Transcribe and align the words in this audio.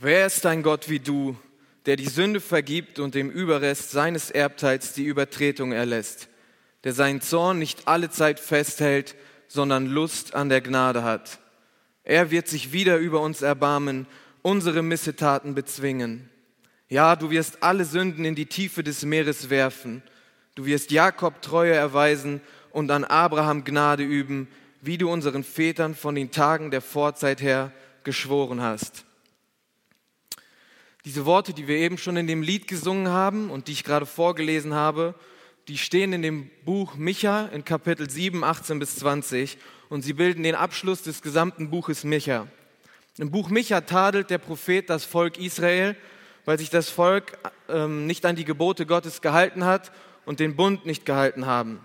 Wer 0.00 0.26
ist 0.26 0.46
ein 0.46 0.62
Gott 0.62 0.88
wie 0.88 1.00
du, 1.00 1.36
der 1.86 1.96
die 1.96 2.06
Sünde 2.06 2.40
vergibt 2.40 3.00
und 3.00 3.16
dem 3.16 3.30
Überrest 3.30 3.90
seines 3.90 4.30
Erbteils 4.30 4.92
die 4.92 5.02
Übertretung 5.02 5.72
erlässt, 5.72 6.28
der 6.84 6.92
seinen 6.92 7.20
Zorn 7.20 7.58
nicht 7.58 7.88
alle 7.88 8.08
Zeit 8.08 8.38
festhält, 8.38 9.16
sondern 9.48 9.86
Lust 9.86 10.36
an 10.36 10.50
der 10.50 10.60
Gnade 10.60 11.02
hat? 11.02 11.40
Er 12.04 12.30
wird 12.30 12.46
sich 12.46 12.72
wieder 12.72 12.98
über 12.98 13.20
uns 13.20 13.42
erbarmen, 13.42 14.06
unsere 14.42 14.82
Missetaten 14.84 15.56
bezwingen. 15.56 16.30
Ja, 16.88 17.16
du 17.16 17.30
wirst 17.30 17.64
alle 17.64 17.84
Sünden 17.84 18.24
in 18.24 18.36
die 18.36 18.46
Tiefe 18.46 18.84
des 18.84 19.04
Meeres 19.04 19.50
werfen. 19.50 20.04
Du 20.54 20.64
wirst 20.64 20.92
Jakob 20.92 21.42
Treue 21.42 21.74
erweisen 21.74 22.40
und 22.70 22.92
an 22.92 23.02
Abraham 23.02 23.64
Gnade 23.64 24.04
üben, 24.04 24.46
wie 24.80 24.96
du 24.96 25.10
unseren 25.10 25.42
Vätern 25.42 25.96
von 25.96 26.14
den 26.14 26.30
Tagen 26.30 26.70
der 26.70 26.82
Vorzeit 26.82 27.42
her 27.42 27.72
geschworen 28.04 28.62
hast. 28.62 29.04
Diese 31.04 31.26
Worte, 31.26 31.52
die 31.52 31.68
wir 31.68 31.76
eben 31.76 31.96
schon 31.96 32.16
in 32.16 32.26
dem 32.26 32.42
Lied 32.42 32.66
gesungen 32.66 33.08
haben 33.08 33.50
und 33.50 33.68
die 33.68 33.72
ich 33.72 33.84
gerade 33.84 34.06
vorgelesen 34.06 34.74
habe, 34.74 35.14
die 35.68 35.78
stehen 35.78 36.12
in 36.12 36.22
dem 36.22 36.50
Buch 36.64 36.96
Micha 36.96 37.46
in 37.46 37.64
Kapitel 37.64 38.08
7, 38.10 38.42
18 38.42 38.78
bis 38.78 38.96
20 38.96 39.58
und 39.88 40.02
sie 40.02 40.14
bilden 40.14 40.42
den 40.42 40.54
Abschluss 40.54 41.02
des 41.02 41.22
gesamten 41.22 41.70
Buches 41.70 42.04
Micha. 42.04 42.48
Im 43.18 43.30
Buch 43.30 43.48
Micha 43.50 43.82
tadelt 43.82 44.30
der 44.30 44.38
Prophet 44.38 44.88
das 44.88 45.04
Volk 45.04 45.38
Israel, 45.38 45.96
weil 46.44 46.58
sich 46.58 46.70
das 46.70 46.88
Volk 46.88 47.38
ähm, 47.68 48.06
nicht 48.06 48.24
an 48.24 48.36
die 48.36 48.44
Gebote 48.44 48.86
Gottes 48.86 49.20
gehalten 49.20 49.64
hat 49.64 49.92
und 50.24 50.40
den 50.40 50.56
Bund 50.56 50.86
nicht 50.86 51.04
gehalten 51.04 51.46
haben. 51.46 51.80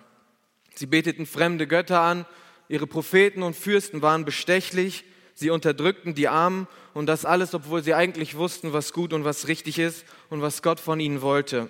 Sie 0.76 0.86
beteten 0.86 1.26
fremde 1.26 1.68
Götter 1.68 2.02
an, 2.02 2.26
ihre 2.70 2.88
Propheten 2.88 3.44
und 3.44 3.56
Fürsten 3.56 4.02
waren 4.02 4.26
bestechlich, 4.26 5.06
sie 5.34 5.50
unterdrückten 5.50 6.16
die 6.16 6.28
Armen 6.28 6.68
und 6.94 7.08
das 7.08 7.26
alles, 7.26 7.54
obwohl 7.54 7.84
sie 7.84 7.94
eigentlich 7.94 8.36
wussten, 8.36 8.74
was 8.74 8.94
gut 8.94 9.14
und 9.14 9.24
was 9.24 9.48
richtig 9.48 9.80
ist 9.80 10.06
und 10.30 10.42
was 10.42 10.62
Gott 10.62 10.80
von 10.80 11.00
ihnen 11.00 11.22
wollte. 11.22 11.70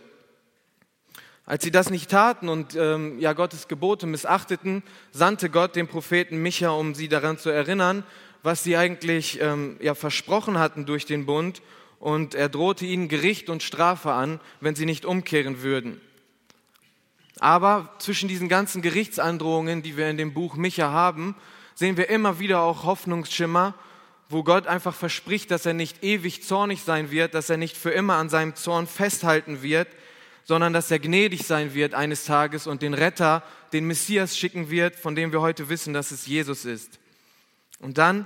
Als 1.45 1.63
sie 1.63 1.71
das 1.71 1.89
nicht 1.89 2.09
taten 2.09 2.47
und 2.47 2.75
ähm, 2.75 3.19
ja 3.19 3.33
Gottes 3.33 3.67
Gebote 3.67 4.07
missachteten, 4.07 4.83
sandte 5.11 5.49
Gott 5.49 5.75
den 5.75 5.87
Propheten 5.87 6.41
Micha, 6.41 6.69
um 6.69 6.95
sie 6.95 7.09
daran 7.09 7.37
zu 7.37 7.49
erinnern, 7.49 8.03
was 8.43 8.63
sie 8.63 8.77
eigentlich 8.77 9.41
ähm, 9.41 9.77
ja 9.81 9.95
versprochen 9.95 10.57
hatten 10.57 10.85
durch 10.85 11.05
den 11.05 11.25
Bund, 11.25 11.61
und 12.03 12.35
er 12.35 12.49
drohte 12.49 12.85
ihnen 12.85 13.07
Gericht 13.07 13.49
und 13.49 13.63
Strafe 13.63 14.11
an, 14.11 14.41
wenn 14.59 14.75
sie 14.75 14.85
nicht 14.85 15.05
umkehren 15.05 15.61
würden. 15.61 16.01
Aber 17.39 17.93
zwischen 17.99 18.27
diesen 18.27 18.49
ganzen 18.49 18.81
Gerichtsandrohungen, 18.81 19.83
die 19.83 19.95
wir 19.95 20.09
in 20.09 20.17
dem 20.17 20.33
Buch 20.33 20.57
Micha 20.57 20.91
haben, 20.91 21.33
sehen 21.75 21.97
wir 21.97 22.09
immer 22.09 22.39
wieder 22.39 22.61
auch 22.61 22.83
Hoffnungsschimmer 22.83 23.73
wo 24.33 24.43
Gott 24.43 24.67
einfach 24.67 24.95
verspricht, 24.95 25.51
dass 25.51 25.65
er 25.65 25.73
nicht 25.73 26.03
ewig 26.03 26.43
zornig 26.43 26.83
sein 26.83 27.11
wird, 27.11 27.33
dass 27.33 27.49
er 27.49 27.57
nicht 27.57 27.77
für 27.77 27.91
immer 27.91 28.15
an 28.15 28.29
seinem 28.29 28.55
Zorn 28.55 28.87
festhalten 28.87 29.61
wird, 29.61 29.87
sondern 30.43 30.73
dass 30.73 30.91
er 30.91 30.99
gnädig 30.99 31.45
sein 31.45 31.73
wird 31.73 31.93
eines 31.93 32.25
Tages 32.25 32.67
und 32.67 32.81
den 32.81 32.93
Retter, 32.93 33.43
den 33.71 33.85
Messias 33.85 34.37
schicken 34.37 34.69
wird, 34.69 34.97
von 34.97 35.15
dem 35.15 35.31
wir 35.31 35.39
heute 35.39 35.69
wissen, 35.69 35.93
dass 35.93 36.11
es 36.11 36.25
Jesus 36.25 36.65
ist. 36.65 36.99
Und 37.79 37.97
dann, 37.97 38.25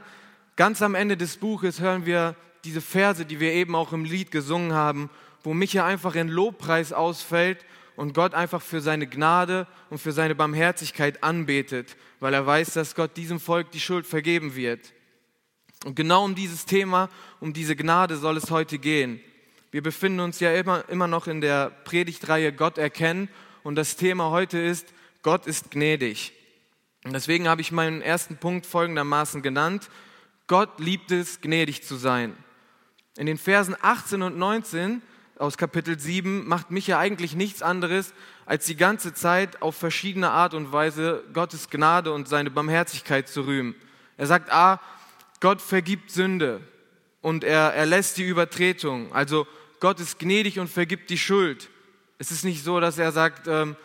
ganz 0.56 0.82
am 0.82 0.96
Ende 0.96 1.18
des 1.18 1.38
Buches, 1.38 1.80
hören 1.80 2.06
wir 2.06 2.36
diese 2.64 2.82
Verse, 2.82 3.26
die 3.26 3.40
wir 3.40 3.52
eben 3.52 3.76
auch 3.76 3.94
im 3.94 4.04
Lied 4.04 4.32
gesungen 4.32 4.74
haben, 4.74 5.10
wo 5.44 5.54
Micha 5.54 5.86
einfach 5.86 6.16
in 6.16 6.28
Lobpreis 6.28 6.92
ausfällt 6.92 7.64
und 7.98 8.14
Gott 8.14 8.34
einfach 8.34 8.62
für 8.62 8.80
seine 8.80 9.08
Gnade 9.08 9.68
und 9.90 9.98
für 9.98 10.14
seine 10.14 10.36
Barmherzigkeit 10.36 11.24
anbetet, 11.24 11.98
weil 12.20 12.34
er 12.34 12.46
weiß, 12.46 12.74
dass 12.74 12.96
Gott 12.96 13.18
diesem 13.18 13.40
Volk 13.40 13.72
die 13.72 13.80
Schuld 13.80 14.06
vergeben 14.06 14.56
wird. 14.56 14.94
Und 15.84 15.96
genau 15.96 16.24
um 16.24 16.36
dieses 16.36 16.66
Thema, 16.66 17.10
um 17.40 17.54
diese 17.54 17.76
Gnade 17.76 18.16
soll 18.18 18.38
es 18.38 18.52
heute 18.52 18.78
gehen. 18.78 19.20
Wir 19.72 19.82
befinden 19.82 20.20
uns 20.20 20.40
ja 20.40 20.54
immer, 20.54 20.88
immer 20.90 21.08
noch 21.08 21.28
in 21.28 21.42
der 21.42 21.72
Predigtreihe 21.86 22.54
Gott 22.54 22.78
erkennen 22.78 23.30
und 23.64 23.76
das 23.76 23.96
Thema 23.96 24.30
heute 24.30 24.60
ist, 24.60 24.94
Gott 25.24 25.48
ist 25.48 25.72
gnädig. 25.72 26.34
Und 27.04 27.14
deswegen 27.14 27.48
habe 27.48 27.62
ich 27.62 27.72
meinen 27.72 28.02
ersten 28.02 28.38
Punkt 28.38 28.68
folgendermaßen 28.68 29.42
genannt, 29.42 29.90
Gott 30.46 30.80
liebt 30.80 31.12
es, 31.12 31.42
gnädig 31.42 31.84
zu 31.84 31.96
sein. 31.96 32.38
In 33.18 33.26
den 33.26 33.38
Versen 33.38 33.76
18 33.82 34.22
und 34.22 34.38
19 34.38 35.02
aus 35.40 35.58
Kapitel 35.58 36.00
7 36.00 36.48
macht 36.48 36.72
Micha 36.72 36.98
eigentlich 36.98 37.36
nichts 37.36 37.62
anderes, 37.62 38.14
als 38.46 38.66
die 38.66 38.76
ganze 38.76 39.14
Zeit 39.14 39.62
auf 39.62 39.76
verschiedene 39.76 40.32
Art 40.32 40.54
und 40.54 40.72
Weise 40.72 41.24
Gottes 41.34 41.70
Gnade 41.70 42.12
und 42.12 42.28
seine 42.28 42.50
Barmherzigkeit 42.50 43.28
zu 43.28 43.42
rühmen. 43.42 43.76
Er 44.18 44.28
sagt, 44.28 44.52
ah, 44.52 44.80
Gott 45.40 45.62
vergibt 45.62 46.12
Sünde 46.12 46.62
und 47.22 47.44
er 47.44 47.74
erlässt 47.74 48.18
die 48.18 48.28
Übertretung. 48.28 49.14
Also 49.14 49.48
Gott 49.80 50.00
ist 50.00 50.18
gnädig 50.18 50.60
und 50.60 50.70
vergibt 50.70 51.10
die 51.10 51.18
Schuld. 51.18 51.70
Es 52.18 52.32
ist 52.32 52.44
nicht 52.44 52.64
so, 52.64 52.80
dass 52.80 52.98
er 52.98 53.12
sagt, 53.12 53.48
ähm, 53.48 53.76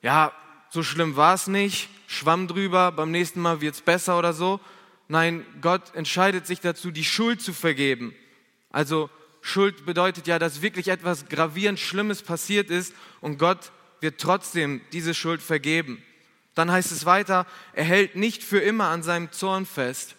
ja, 0.00 0.32
so 0.70 0.82
schlimm 0.82 1.16
war 1.16 1.34
es 1.34 1.46
nicht, 1.46 1.88
schwamm 2.06 2.48
drüber, 2.48 2.92
beim 2.92 3.10
nächsten 3.10 3.40
Mal 3.40 3.60
wird 3.60 3.74
es 3.74 3.82
besser 3.82 4.18
oder 4.18 4.32
so. 4.32 4.60
Nein, 5.08 5.44
Gott 5.60 5.94
entscheidet 5.94 6.46
sich 6.46 6.60
dazu, 6.60 6.90
die 6.90 7.04
Schuld 7.04 7.42
zu 7.42 7.52
vergeben. 7.52 8.14
Also 8.70 9.10
Schuld 9.46 9.84
bedeutet 9.84 10.26
ja, 10.26 10.38
dass 10.38 10.62
wirklich 10.62 10.88
etwas 10.88 11.28
gravierend 11.28 11.78
Schlimmes 11.78 12.22
passiert 12.22 12.70
ist 12.70 12.94
und 13.20 13.38
Gott 13.38 13.72
wird 14.00 14.18
trotzdem 14.18 14.80
diese 14.92 15.12
Schuld 15.12 15.42
vergeben. 15.42 16.02
Dann 16.54 16.72
heißt 16.72 16.90
es 16.90 17.04
weiter, 17.04 17.46
er 17.74 17.84
hält 17.84 18.16
nicht 18.16 18.42
für 18.42 18.58
immer 18.58 18.86
an 18.88 19.02
seinem 19.02 19.30
Zorn 19.32 19.66
fest. 19.66 20.16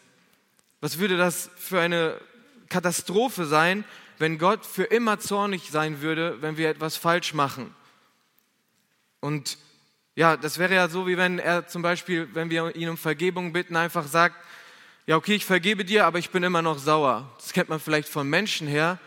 Was 0.80 1.00
würde 1.00 1.18
das 1.18 1.50
für 1.58 1.82
eine 1.82 2.22
Katastrophe 2.70 3.46
sein, 3.46 3.84
wenn 4.20 4.38
Gott 4.38 4.64
für 4.64 4.84
immer 4.84 5.20
zornig 5.20 5.72
sein 5.72 6.02
würde, 6.02 6.40
wenn 6.44 6.58
wir 6.58 6.70
etwas 6.70 6.96
falsch 6.96 7.34
machen? 7.34 7.74
Und 9.22 9.58
ja, 10.14 10.38
das 10.38 10.60
wäre 10.60 10.76
ja 10.76 10.88
so, 10.88 11.08
wie 11.08 11.18
wenn 11.18 11.40
er 11.40 11.68
zum 11.68 11.82
Beispiel, 11.82 12.30
wenn 12.34 12.52
wir 12.52 12.76
ihn 12.76 12.90
um 12.90 12.98
Vergebung 12.98 13.54
bitten, 13.54 13.76
einfach 13.76 14.06
sagt, 14.06 14.36
ja, 15.08 15.16
okay, 15.16 15.34
ich 15.34 15.46
vergebe 15.46 15.84
dir, 15.84 16.06
aber 16.06 16.20
ich 16.20 16.30
bin 16.30 16.44
immer 16.44 16.62
noch 16.62 16.78
sauer. 16.78 17.28
Das 17.40 17.54
kennt 17.54 17.70
man 17.70 17.80
vielleicht 17.80 18.08
von 18.08 18.30
Menschen 18.30 18.68
her, 18.68 19.00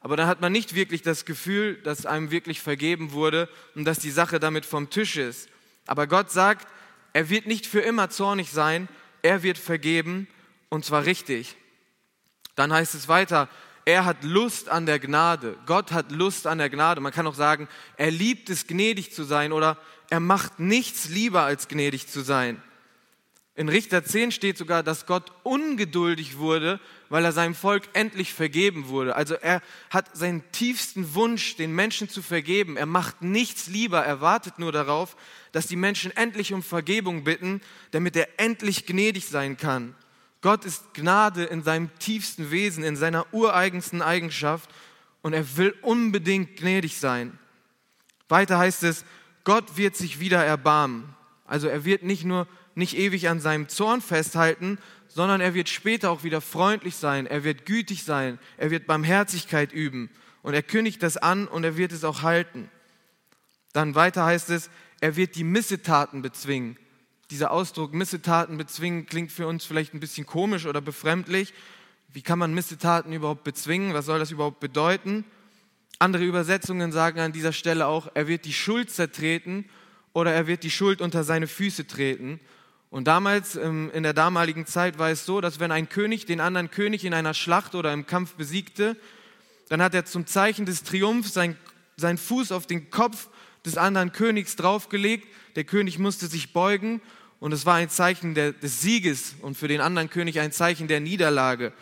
aber 0.00 0.16
dann 0.16 0.26
hat 0.26 0.40
man 0.40 0.52
nicht 0.52 0.74
wirklich 0.74 1.02
das 1.02 1.24
Gefühl, 1.24 1.74
dass 1.82 2.06
einem 2.06 2.30
wirklich 2.30 2.60
vergeben 2.60 3.12
wurde 3.12 3.48
und 3.74 3.84
dass 3.84 3.98
die 3.98 4.10
Sache 4.10 4.40
damit 4.40 4.64
vom 4.64 4.88
Tisch 4.88 5.16
ist. 5.16 5.48
Aber 5.86 6.06
Gott 6.06 6.30
sagt, 6.30 6.66
er 7.12 7.28
wird 7.28 7.46
nicht 7.46 7.66
für 7.66 7.80
immer 7.80 8.08
zornig 8.08 8.50
sein, 8.50 8.88
er 9.22 9.42
wird 9.42 9.58
vergeben 9.58 10.26
und 10.70 10.84
zwar 10.84 11.04
richtig. 11.04 11.56
Dann 12.54 12.72
heißt 12.72 12.94
es 12.94 13.08
weiter, 13.08 13.48
er 13.84 14.04
hat 14.04 14.22
Lust 14.22 14.68
an 14.68 14.86
der 14.86 14.98
Gnade. 14.98 15.56
Gott 15.66 15.92
hat 15.92 16.12
Lust 16.12 16.46
an 16.46 16.58
der 16.58 16.70
Gnade. 16.70 17.00
Man 17.00 17.12
kann 17.12 17.26
auch 17.26 17.34
sagen, 17.34 17.68
er 17.96 18.10
liebt 18.10 18.48
es, 18.50 18.66
gnädig 18.66 19.12
zu 19.12 19.24
sein 19.24 19.52
oder 19.52 19.76
er 20.10 20.20
macht 20.20 20.60
nichts 20.60 21.08
lieber 21.08 21.42
als 21.42 21.68
gnädig 21.68 22.08
zu 22.08 22.20
sein. 22.20 22.62
In 23.60 23.68
Richter 23.68 24.02
10 24.02 24.32
steht 24.32 24.56
sogar, 24.56 24.82
dass 24.82 25.04
Gott 25.04 25.32
ungeduldig 25.42 26.38
wurde, 26.38 26.80
weil 27.10 27.26
er 27.26 27.32
seinem 27.32 27.54
Volk 27.54 27.82
endlich 27.92 28.32
vergeben 28.32 28.88
wurde. 28.88 29.14
Also 29.14 29.34
er 29.34 29.60
hat 29.90 30.16
seinen 30.16 30.50
tiefsten 30.50 31.14
Wunsch, 31.14 31.56
den 31.56 31.74
Menschen 31.74 32.08
zu 32.08 32.22
vergeben. 32.22 32.78
Er 32.78 32.86
macht 32.86 33.20
nichts 33.20 33.66
lieber, 33.66 34.02
er 34.02 34.22
wartet 34.22 34.58
nur 34.58 34.72
darauf, 34.72 35.14
dass 35.52 35.66
die 35.66 35.76
Menschen 35.76 36.10
endlich 36.16 36.54
um 36.54 36.62
Vergebung 36.62 37.22
bitten, 37.22 37.60
damit 37.90 38.16
er 38.16 38.30
endlich 38.38 38.86
gnädig 38.86 39.28
sein 39.28 39.58
kann. 39.58 39.94
Gott 40.40 40.64
ist 40.64 40.94
Gnade 40.94 41.44
in 41.44 41.62
seinem 41.62 41.90
tiefsten 41.98 42.50
Wesen, 42.50 42.82
in 42.82 42.96
seiner 42.96 43.26
ureigensten 43.30 44.00
Eigenschaft 44.00 44.70
und 45.20 45.34
er 45.34 45.58
will 45.58 45.74
unbedingt 45.82 46.56
gnädig 46.56 46.98
sein. 46.98 47.38
Weiter 48.26 48.56
heißt 48.56 48.84
es, 48.84 49.04
Gott 49.44 49.76
wird 49.76 49.96
sich 49.96 50.18
wieder 50.18 50.42
erbarmen. 50.42 51.14
Also 51.44 51.68
er 51.68 51.84
wird 51.84 52.04
nicht 52.04 52.24
nur 52.24 52.46
nicht 52.74 52.96
ewig 52.96 53.28
an 53.28 53.40
seinem 53.40 53.68
Zorn 53.68 54.00
festhalten, 54.00 54.78
sondern 55.08 55.40
er 55.40 55.54
wird 55.54 55.68
später 55.68 56.10
auch 56.10 56.22
wieder 56.22 56.40
freundlich 56.40 56.96
sein, 56.96 57.26
er 57.26 57.44
wird 57.44 57.66
gütig 57.66 58.04
sein, 58.04 58.38
er 58.56 58.70
wird 58.70 58.86
Barmherzigkeit 58.86 59.72
üben 59.72 60.10
und 60.42 60.54
er 60.54 60.62
kündigt 60.62 61.02
das 61.02 61.16
an 61.16 61.48
und 61.48 61.64
er 61.64 61.76
wird 61.76 61.92
es 61.92 62.04
auch 62.04 62.22
halten. 62.22 62.70
Dann 63.72 63.94
weiter 63.94 64.24
heißt 64.24 64.50
es, 64.50 64.70
er 65.00 65.16
wird 65.16 65.34
die 65.36 65.44
Missetaten 65.44 66.22
bezwingen 66.22 66.76
dieser 67.30 67.52
Ausdruck 67.52 67.94
Missetaten 67.94 68.56
bezwingen 68.56 69.06
klingt 69.06 69.30
für 69.30 69.46
uns 69.46 69.64
vielleicht 69.64 69.94
ein 69.94 70.00
bisschen 70.00 70.26
komisch 70.26 70.66
oder 70.66 70.80
befremdlich. 70.80 71.54
Wie 72.08 72.22
kann 72.22 72.38
man 72.38 72.52
Missetaten 72.52 73.12
überhaupt 73.12 73.44
bezwingen? 73.44 73.94
Was 73.94 74.06
soll 74.06 74.18
das 74.18 74.32
überhaupt 74.32 74.60
bedeuten? 74.60 75.24
Andere 76.00 76.24
Übersetzungen 76.24 76.92
sagen 76.92 77.20
an 77.20 77.32
dieser 77.32 77.52
Stelle 77.52 77.86
auch, 77.86 78.10
er 78.14 78.26
wird 78.26 78.44
die 78.46 78.52
Schuld 78.52 78.90
zertreten 78.90 79.66
oder 80.12 80.32
er 80.32 80.46
wird 80.46 80.64
die 80.64 80.70
Schuld 80.70 81.00
unter 81.00 81.22
seine 81.22 81.46
Füße 81.46 81.86
treten. 81.86 82.40
Und 82.90 83.04
damals, 83.04 83.54
ähm, 83.54 83.90
in 83.94 84.02
der 84.02 84.12
damaligen 84.12 84.66
Zeit, 84.66 84.98
war 84.98 85.10
es 85.10 85.24
so, 85.24 85.40
dass 85.40 85.60
wenn 85.60 85.70
ein 85.70 85.88
König 85.88 86.26
den 86.26 86.40
anderen 86.40 86.70
König 86.70 87.04
in 87.04 87.14
einer 87.14 87.34
Schlacht 87.34 87.74
oder 87.74 87.92
im 87.92 88.06
Kampf 88.06 88.34
besiegte, 88.34 88.96
dann 89.68 89.80
hat 89.80 89.94
er 89.94 90.04
zum 90.04 90.26
Zeichen 90.26 90.66
des 90.66 90.82
Triumphs 90.82 91.32
seinen 91.32 91.56
sein 91.96 92.18
Fuß 92.18 92.50
auf 92.50 92.66
den 92.66 92.90
Kopf 92.90 93.28
des 93.64 93.76
anderen 93.76 94.12
Königs 94.12 94.56
draufgelegt. 94.56 95.28
Der 95.54 95.64
König 95.64 95.98
musste 95.98 96.26
sich 96.26 96.52
beugen 96.52 97.00
und 97.38 97.52
es 97.52 97.66
war 97.66 97.74
ein 97.76 97.90
Zeichen 97.90 98.34
der, 98.34 98.52
des 98.52 98.80
Sieges 98.80 99.34
und 99.42 99.56
für 99.56 99.68
den 99.68 99.80
anderen 99.80 100.10
König 100.10 100.40
ein 100.40 100.50
Zeichen 100.50 100.88
der 100.88 101.00
Niederlage. 101.00 101.72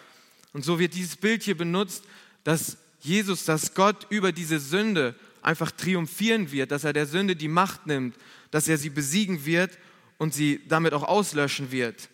Und 0.53 0.65
so 0.65 0.79
wird 0.79 0.95
dieses 0.95 1.17
Bild 1.17 1.43
hier 1.43 1.57
benutzt, 1.57 2.05
dass 2.45 2.79
Jesus, 3.01 3.45
dass 3.45 3.75
Gott 3.75 4.07
über 4.11 4.33
diese 4.33 4.59
Sünde 4.59 5.15
einfach 5.41 5.71
triumphieren 5.71 6.51
wird, 6.51 6.73
dass 6.73 6.85
er 6.85 6.93
der 6.93 7.07
Sünde 7.07 7.37
die 7.37 7.49
Macht 7.49 7.87
nimmt, 7.87 8.17
dass 8.51 8.67
er 8.69 8.77
sie 8.77 8.91
besiegen 8.91 9.47
wird 9.47 9.79
und 10.19 10.35
sie 10.35 10.61
damit 10.69 10.93
auch 10.93 11.05
auslöschen 11.05 11.71
wird. 11.71 12.09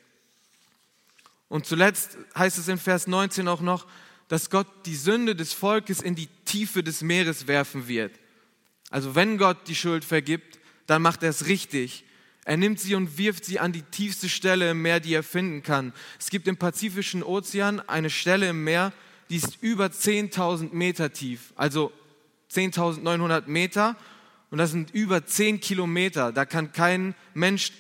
Und 1.49 1.67
zuletzt 1.67 2.17
heißt 2.37 2.59
es 2.59 2.69
in 2.69 2.79
Vers 2.79 3.07
19 3.07 3.49
auch 3.49 3.61
noch, 3.61 3.87
dass 4.29 4.51
Gott 4.51 4.67
die 4.87 4.97
Sünde 4.97 5.35
des 5.37 5.53
Volkes 5.53 6.01
in 6.01 6.15
die 6.15 6.29
Tiefe 6.45 6.83
des 6.83 7.03
Meeres 7.03 7.47
werfen 7.47 7.89
wird. 7.89 8.13
Also 8.91 9.15
wenn 9.15 9.39
Gott 9.39 9.69
die 9.69 9.75
Schuld 9.75 10.05
vergibt, 10.05 10.59
dann 10.87 11.03
macht 11.03 11.23
er 11.23 11.31
es 11.31 11.47
richtig. 11.47 12.05
Er 12.45 12.57
nimmt 12.57 12.79
sie 12.79 12.95
und 12.95 13.17
wirft 13.17 13.45
sie 13.45 13.59
an 13.59 13.73
die 13.73 13.83
tiefste 13.83 14.29
Stelle 14.29 14.71
im 14.71 14.83
Meer, 14.83 15.01
die 15.01 15.15
er 15.15 15.23
finden 15.23 15.63
kann. 15.63 15.93
Es 16.19 16.31
gibt 16.31 16.47
im 16.47 16.57
Pazifischen 16.57 17.23
Ozean 17.23 17.81
eine 17.81 18.11
Stelle 18.11 18.51
im 18.51 18.65
Meer, 18.65 18.93
die 19.31 19.37
ist 19.37 19.59
über 19.63 19.87
10.000 19.87 20.75
Meter 20.75 21.13
tief, 21.13 21.53
also 21.57 21.91
10.900 22.53 23.45
Meter 23.47 23.97
und 24.51 24.59
das 24.59 24.71
sind 24.71 24.91
über 24.93 25.25
10 25.25 25.61
Kilometer. 25.61 26.33
Da 26.33 26.45
kann 26.45 26.73
kein 26.73 27.15
Mensch 27.33 27.73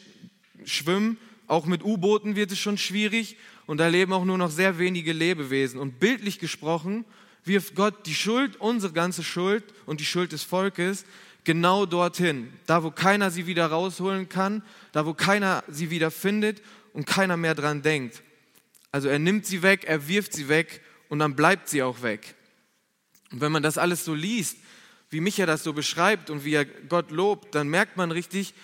schwimmen, 0.64 1.18
auch 1.46 1.66
mit 1.66 1.84
U-Booten 1.84 2.36
wird 2.36 2.52
es 2.52 2.58
schon 2.58 2.78
schwierig 2.78 3.36
und 3.66 3.78
da 3.78 3.88
leben 3.88 4.12
auch 4.12 4.24
nur 4.24 4.38
noch 4.38 4.50
sehr 4.50 4.78
wenige 4.78 5.12
Lebewesen. 5.12 5.78
Und 5.78 6.00
bildlich 6.00 6.38
gesprochen 6.38 7.04
wirft 7.44 7.74
Gott 7.74 8.06
die 8.06 8.14
Schuld, 8.14 8.56
unsere 8.56 8.92
ganze 8.92 9.22
Schuld 9.22 9.64
und 9.86 10.00
die 10.00 10.04
Schuld 10.06 10.32
des 10.32 10.42
Volkes 10.42 11.04
genau 11.44 11.84
dorthin, 11.84 12.50
da 12.66 12.82
wo 12.82 12.90
keiner 12.90 13.30
sie 13.30 13.46
wieder 13.46 13.66
rausholen 13.66 14.28
kann, 14.28 14.62
da 14.92 15.04
wo 15.04 15.12
keiner 15.12 15.62
sie 15.68 15.90
wieder 15.90 16.10
findet 16.10 16.62
und 16.94 17.06
keiner 17.06 17.36
mehr 17.36 17.54
dran 17.54 17.82
denkt. 17.82 18.22
Also 18.90 19.08
er 19.08 19.18
nimmt 19.18 19.44
sie 19.44 19.62
weg, 19.62 19.84
er 19.84 20.08
wirft 20.08 20.32
sie 20.32 20.48
weg 20.48 20.80
und 21.08 21.18
dann 21.18 21.36
bleibt 21.36 21.68
sie 21.68 21.82
auch 21.82 22.02
weg. 22.02 22.34
Und 23.30 23.40
wenn 23.40 23.52
man 23.52 23.62
das 23.62 23.76
alles 23.76 24.04
so 24.04 24.14
liest, 24.14 24.56
wie 25.10 25.20
Micha 25.20 25.46
das 25.46 25.62
so 25.62 25.72
beschreibt 25.72 26.30
und 26.30 26.44
wie 26.44 26.54
er 26.54 26.64
Gott 26.64 27.10
lobt, 27.10 27.54
dann 27.54 27.68
merkt 27.68 27.96
man 27.96 28.10
richtig, 28.10 28.54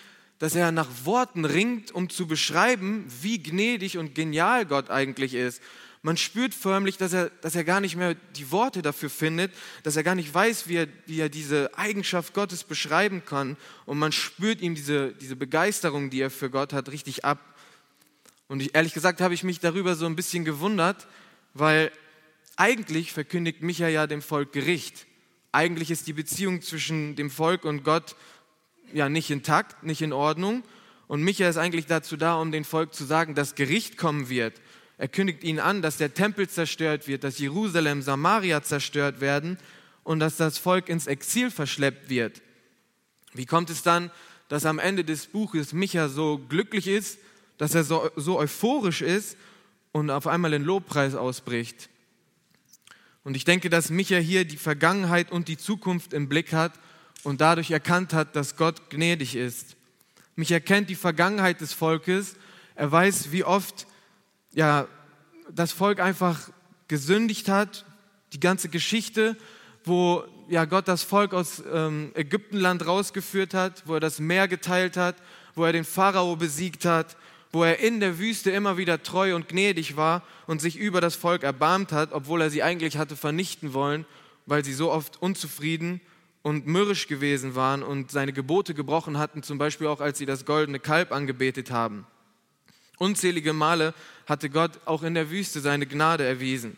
dass 0.41 0.55
er 0.55 0.73
nach 0.73 0.89
Worten 1.05 1.45
ringt, 1.45 1.93
um 1.93 2.09
zu 2.09 2.27
beschreiben, 2.27 3.07
wie 3.21 3.43
gnädig 3.43 3.99
und 3.99 4.15
genial 4.15 4.67
Gott 4.67 4.91
eigentlich 4.91 5.35
ist. 5.35 5.63
Man 6.03 6.17
spürt 6.17 6.55
förmlich, 6.55 6.97
dass 6.97 7.13
er, 7.13 7.29
dass 7.43 7.55
er 7.55 7.63
gar 7.63 7.81
nicht 7.81 7.95
mehr 7.95 8.15
die 8.15 8.51
Worte 8.51 8.81
dafür 8.81 9.11
findet, 9.11 9.53
dass 9.83 9.97
er 9.97 10.03
gar 10.03 10.15
nicht 10.15 10.33
weiß, 10.33 10.67
wie 10.67 10.77
er, 10.77 10.89
wie 11.05 11.21
er 11.21 11.29
diese 11.29 11.77
Eigenschaft 11.77 12.33
Gottes 12.33 12.65
beschreiben 12.65 13.23
kann. 13.27 13.59
Und 13.85 13.99
man 13.99 14.13
spürt 14.13 14.63
ihm 14.63 14.75
diese, 14.75 15.13
diese 15.13 15.37
Begeisterung, 15.37 16.09
die 16.09 16.23
er 16.23 16.31
für 16.31 16.49
Gott 16.49 16.73
hat, 16.73 16.89
richtig 16.91 17.27
ab. 17.27 17.39
Und 18.49 18.61
ich, 18.61 18.75
ehrlich 18.75 18.95
gesagt 18.95 19.21
habe 19.21 19.35
ich 19.35 19.45
mich 19.45 19.61
darüber 19.61 19.95
so 19.95 20.07
ein 20.07 20.17
bisschen 20.17 20.47
gewundert, 20.47 21.07
weil 21.53 21.93
eigentlich 22.57 23.13
verkündigt 23.13 23.61
Micha 23.61 23.89
ja 23.89 24.07
dem 24.07 24.23
Volk 24.23 24.53
Gericht. 24.53 25.07
Eigentlich 25.53 25.91
ist 25.91 26.07
die 26.07 26.15
Beziehung 26.15 26.63
zwischen 26.63 27.15
dem 27.15 27.31
Volk 27.31 27.67
und 27.67 27.85
Gott 27.85 28.17
ja 28.95 29.09
nicht 29.09 29.31
intakt, 29.31 29.83
nicht 29.83 30.03
in 30.03 30.13
Ordnung. 30.13 30.63
Und 31.07 31.23
Micha 31.23 31.49
ist 31.49 31.57
eigentlich 31.57 31.87
dazu 31.87 32.17
da, 32.17 32.37
um 32.37 32.53
dem 32.53 32.65
Volk 32.65 32.95
zu 32.95 33.05
sagen, 33.05 33.35
dass 33.35 33.55
Gericht 33.55 33.97
kommen 33.97 34.29
wird. 34.29 34.61
Er 34.97 35.09
kündigt 35.09 35.43
ihnen 35.43 35.59
an, 35.59 35.83
dass 35.83 35.97
der 35.97 36.15
Tempel 36.15 36.49
zerstört 36.49 37.09
wird, 37.09 37.25
dass 37.25 37.39
Jerusalem, 37.39 38.03
Samaria 38.03 38.63
zerstört 38.63 39.21
werden 39.21 39.59
und 40.05 40.21
dass 40.21 40.37
das 40.37 40.59
Volk 40.59 40.89
ins 40.89 41.07
Exil 41.07 41.51
verschleppt 41.51 42.11
wird. 42.11 42.43
Wie 43.33 43.47
kommt 43.47 43.71
es 43.71 43.83
dann, 43.83 44.11
dass 44.49 44.67
am 44.67 44.79
Ende 44.79 45.05
des 45.05 45.27
Buches 45.27 45.73
Micha 45.73 46.09
so 46.09 46.39
glücklich 46.39 46.87
ist, 46.87 47.19
dass 47.59 47.75
er 47.75 47.85
so, 47.85 48.11
so 48.17 48.39
euphorisch 48.39 49.03
ist 49.03 49.37
und 49.93 50.11
auf 50.11 50.27
einmal 50.27 50.53
in 50.53 50.65
Lobpreis 50.65 51.15
ausbricht? 51.15 51.89
Und 53.25 53.37
ich 53.37 53.45
denke, 53.45 53.71
dass 53.71 53.91
Micha 53.91 54.17
hier 54.17 54.45
die 54.45 54.57
Vergangenheit 54.57 55.33
und 55.33 55.49
die 55.49 55.59
Zukunft 55.59 56.13
im 56.13 56.29
Blick 56.29 56.53
hat 56.53 56.73
und 57.25 57.40
dadurch 57.40 57.70
erkannt 57.70 58.12
hat, 58.12 58.37
dass 58.37 58.56
Gott 58.56 58.90
gnädig 58.90 59.37
ist. 59.37 59.76
Mich 60.37 60.52
erkennt 60.52 60.88
die 60.88 60.94
Vergangenheit 60.94 61.61
des 61.61 61.72
Volkes. 61.72 62.37
Er 62.75 62.90
weiß, 62.90 63.32
wie 63.32 63.44
oft 63.44 63.87
ja, 64.52 64.87
das 65.50 65.72
Volk 65.72 66.00
einfach 66.00 66.50
gesündigt 66.88 67.49
hat, 67.49 67.84
die 68.32 68.40
ganze 68.40 68.69
Geschichte, 68.69 69.37
wo 69.84 70.25
ja, 70.49 70.64
Gott 70.64 70.88
das 70.88 71.02
Volk 71.02 71.34
aus 71.34 71.62
ähm, 71.72 72.11
Ägyptenland 72.14 72.87
rausgeführt 72.87 73.55
hat, 73.55 73.82
wo 73.87 73.94
er 73.94 74.00
das 74.00 74.19
Meer 74.19 74.49
geteilt 74.49 74.96
hat, 74.96 75.17
wo 75.55 75.64
er 75.64 75.72
den 75.72 75.84
Pharao 75.84 76.37
besiegt 76.37 76.84
hat, 76.84 77.17
wo 77.52 77.64
er 77.64 77.81
in 77.81 78.00
der 78.00 78.19
Wüste 78.19 78.50
immer 78.50 78.76
wieder 78.76 79.02
treu 79.02 79.34
und 79.34 79.49
gnädig 79.49 79.96
war 79.96 80.22
und 80.46 80.61
sich 80.61 80.76
über 80.76 81.00
das 81.00 81.17
Volk 81.17 81.43
erbarmt 81.43 81.93
hat, 81.93 82.12
obwohl 82.12 82.40
er 82.40 82.50
sie 82.50 82.62
eigentlich 82.62 82.96
hatte 82.96 83.17
vernichten 83.17 83.72
wollen, 83.75 84.06
weil 84.46 84.64
sie 84.64 84.72
so 84.72 84.90
oft 84.90 85.20
unzufrieden 85.20 86.00
und 86.43 86.67
mürrisch 86.67 87.07
gewesen 87.07 87.55
waren 87.55 87.83
und 87.83 88.11
seine 88.11 88.33
Gebote 88.33 88.75
gebrochen 88.75 89.19
hatten, 89.19 89.43
zum 89.43 89.59
Beispiel 89.59 89.87
auch 89.87 90.01
als 90.01 90.19
sie 90.19 90.27
das 90.27 90.45
goldene 90.45 90.81
Kalb 90.81 91.13
angebetet 91.13 91.71
haben. 91.71 92.07
Unzählige 92.99 93.53
Male 93.53 93.95
hatte 94.27 94.51
Gott 94.51 94.73
auch 94.85 95.03
in 95.03 95.15
der 95.15 95.31
Wüste 95.31 95.61
seine 95.61 95.87
Gnade 95.87 96.25
erwiesen. 96.25 96.77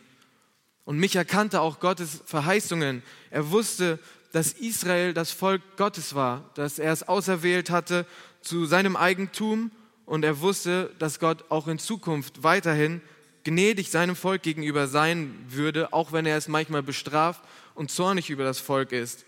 Und 0.85 0.99
Micha 0.99 1.25
kannte 1.25 1.61
auch 1.61 1.81
Gottes 1.81 2.23
Verheißungen. 2.27 3.03
Er 3.31 3.51
wusste, 3.51 3.99
dass 4.33 4.53
Israel 4.53 5.15
das 5.15 5.31
Volk 5.31 5.63
Gottes 5.77 6.15
war, 6.15 6.51
dass 6.55 6.79
er 6.79 6.93
es 6.93 7.07
auserwählt 7.07 7.71
hatte 7.71 8.07
zu 8.41 8.67
seinem 8.67 8.97
Eigentum 8.97 9.71
und 10.07 10.25
er 10.25 10.41
wusste, 10.41 10.91
dass 10.99 11.21
Gott 11.21 11.45
auch 11.51 11.69
in 11.69 11.79
Zukunft 11.79 12.43
weiterhin 12.43 13.01
gnädig 13.45 13.91
seinem 13.91 14.17
Volk 14.17 14.43
gegenüber 14.43 14.89
sein 14.89 15.35
würde, 15.49 15.93
auch 15.93 16.13
wenn 16.13 16.27
er 16.27 16.37
es 16.37 16.49
manchmal 16.49 16.83
bestraft 16.83 17.43
und 17.75 17.91
zornig 17.91 18.31
über 18.31 18.45
das 18.45 18.59
Volk 18.59 18.93
ist. 18.93 19.25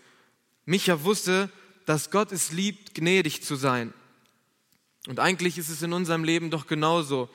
Micha 0.67 1.03
wusste, 1.05 1.51
dass 1.87 2.11
Gott 2.11 2.33
es 2.33 2.53
liebt, 2.53 2.95
gnädig 2.95 3.43
zu 3.43 3.57
sein. 3.57 3.93
Und 5.07 5.21
eigentlich 5.21 5.59
ist 5.59 5.69
es 5.69 5.83
in 5.83 5.93
unserem 5.93 6.25
Leben 6.25 6.51
doch 6.51 6.67
genauso. 6.67 7.29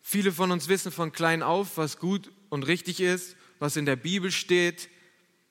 Viele 0.00 0.32
von 0.32 0.50
uns 0.50 0.68
wissen 0.68 0.90
von 0.90 1.12
klein 1.12 1.42
auf, 1.42 1.76
was 1.76 1.98
gut 1.98 2.30
und 2.48 2.64
richtig 2.64 3.00
ist, 3.00 3.36
was 3.58 3.76
in 3.76 3.86
der 3.86 3.96
Bibel 3.96 4.30
steht. 4.30 4.88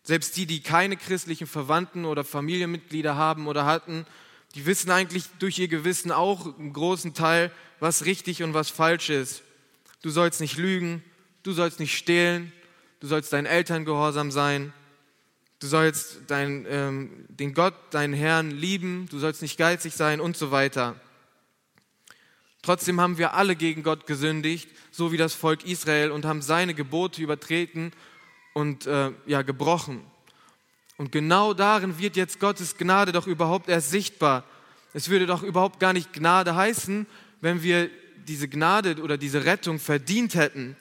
Selbst 0.03 0.35
die, 0.35 0.45
die 0.45 0.61
keine 0.61 0.97
christlichen 0.97 1.47
Verwandten 1.47 2.05
oder 2.05 2.23
Familienmitglieder 2.23 3.15
haben 3.15 3.47
oder 3.47 3.65
hatten, 3.65 4.05
die 4.55 4.65
wissen 4.65 4.91
eigentlich 4.91 5.25
durch 5.39 5.57
ihr 5.59 5.67
Gewissen 5.67 6.11
auch 6.11 6.57
einen 6.57 6.73
großen 6.73 7.13
Teil, 7.13 7.51
was 7.79 8.05
richtig 8.05 8.43
und 8.43 8.53
was 8.53 8.69
falsch 8.69 9.09
ist. 9.09 9.43
Du 10.01 10.09
sollst 10.09 10.41
nicht 10.41 10.57
lügen, 10.57 11.03
du 11.43 11.53
sollst 11.53 11.79
nicht 11.79 11.97
stehlen, 11.97 12.51
du 12.99 13.07
sollst 13.07 13.33
deinen 13.33 13.45
Eltern 13.45 13.85
gehorsam 13.85 14.31
sein, 14.31 14.73
du 15.63 15.69
sollst 15.69 16.19
dein, 16.27 16.65
ähm, 16.69 17.25
den 17.29 17.53
Gott, 17.53 17.73
deinen 17.91 18.13
Herrn 18.13 18.51
lieben, 18.51 19.07
du 19.09 19.17
sollst 19.17 19.41
nicht 19.41 19.57
geizig 19.57 19.93
sein 19.93 20.19
und 20.19 20.35
so 20.35 20.51
weiter. 20.51 20.97
Trotzdem 22.61 22.99
haben 22.99 23.17
wir 23.17 23.33
alle 23.33 23.55
gegen 23.55 23.81
Gott 23.81 24.05
gesündigt, 24.05 24.69
so 24.91 25.13
wie 25.13 25.17
das 25.17 25.33
Volk 25.33 25.65
Israel, 25.65 26.11
und 26.11 26.25
haben 26.25 26.41
seine 26.41 26.73
Gebote 26.73 27.21
übertreten 27.21 27.93
und 28.53 28.87
äh, 28.87 29.11
ja, 29.25 29.41
gebrochen. 29.41 30.01
Und 30.97 31.13
genau 31.13 31.53
darin 31.53 31.97
wird 31.97 32.17
jetzt 32.17 32.41
Gottes 32.41 32.75
Gnade 32.75 33.13
doch 33.13 33.25
überhaupt 33.25 33.69
erst 33.69 33.89
sichtbar. 33.89 34.43
Es 34.93 35.07
würde 35.07 35.27
doch 35.27 35.43
überhaupt 35.43 35.79
gar 35.79 35.93
nicht 35.93 36.11
Gnade 36.11 36.55
heißen, 36.55 37.07
wenn 37.39 37.63
wir 37.63 37.89
diese 38.27 38.49
Gnade 38.49 39.01
oder 39.01 39.17
diese 39.17 39.45
Rettung 39.45 39.79
verdient 39.79 40.35
hätten. 40.35 40.75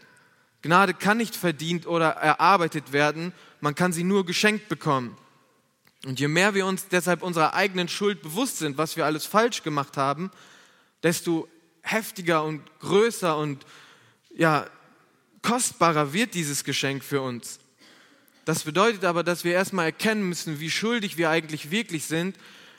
Gnade 0.60 0.92
kann 0.92 1.18
nicht 1.18 1.36
verdient 1.36 1.86
oder 1.86 2.10
erarbeitet 2.10 2.92
werden, 2.92 3.32
man 3.62 3.76
kann 3.76 3.92
sie 3.92 4.02
nur 4.02 4.26
geschenkt 4.26 4.68
bekommen. 4.68 5.16
Und 6.04 6.18
je 6.18 6.26
mehr 6.26 6.52
wir 6.54 6.66
uns 6.66 6.88
deshalb 6.88 7.22
unserer 7.22 7.54
eigenen 7.54 7.88
Schuld 7.88 8.20
bewusst 8.20 8.58
sind, 8.58 8.76
was 8.76 8.96
wir 8.96 9.06
alles 9.06 9.24
falsch 9.24 9.62
gemacht 9.62 9.96
haben, 9.96 10.32
desto 11.04 11.48
heftiger 11.82 12.42
und 12.42 12.60
größer 12.80 13.36
und 13.38 13.64
ja, 14.34 14.66
kostbarer 15.42 16.12
wird 16.12 16.34
dieses 16.34 16.64
Geschenk 16.64 17.04
für 17.04 17.20
uns. 17.20 17.60
Das 18.44 18.64
bedeutet 18.64 19.04
aber, 19.04 19.22
dass 19.22 19.44
wir 19.44 19.52
erstmal 19.52 19.86
erkennen 19.86 20.28
müssen, 20.28 20.58
wie 20.58 20.70
schuldig 20.70 21.16
wir 21.16 21.30
eigentlich 21.30 21.70
wirklich 21.70 22.06
sind, 22.06 22.36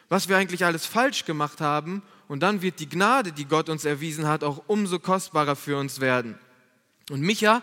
was 0.09 0.27
wir 0.27 0.35
eigentlich 0.35 0.65
alles 0.65 0.85
falsch 0.85 1.23
gemacht 1.23 1.61
haben 1.61 2.03
und 2.27 2.41
dann 2.41 2.61
wird 2.61 2.81
die 2.81 2.89
Gnade, 2.89 3.31
die 3.31 3.45
Gott 3.45 3.69
uns 3.69 3.85
erwiesen 3.85 4.27
hat, 4.27 4.43
auch 4.43 4.63
umso 4.67 4.99
kostbarer 4.99 5.55
für 5.55 5.77
uns 5.77 6.01
werden. 6.01 6.37
Und 7.09 7.21
Micha, 7.21 7.61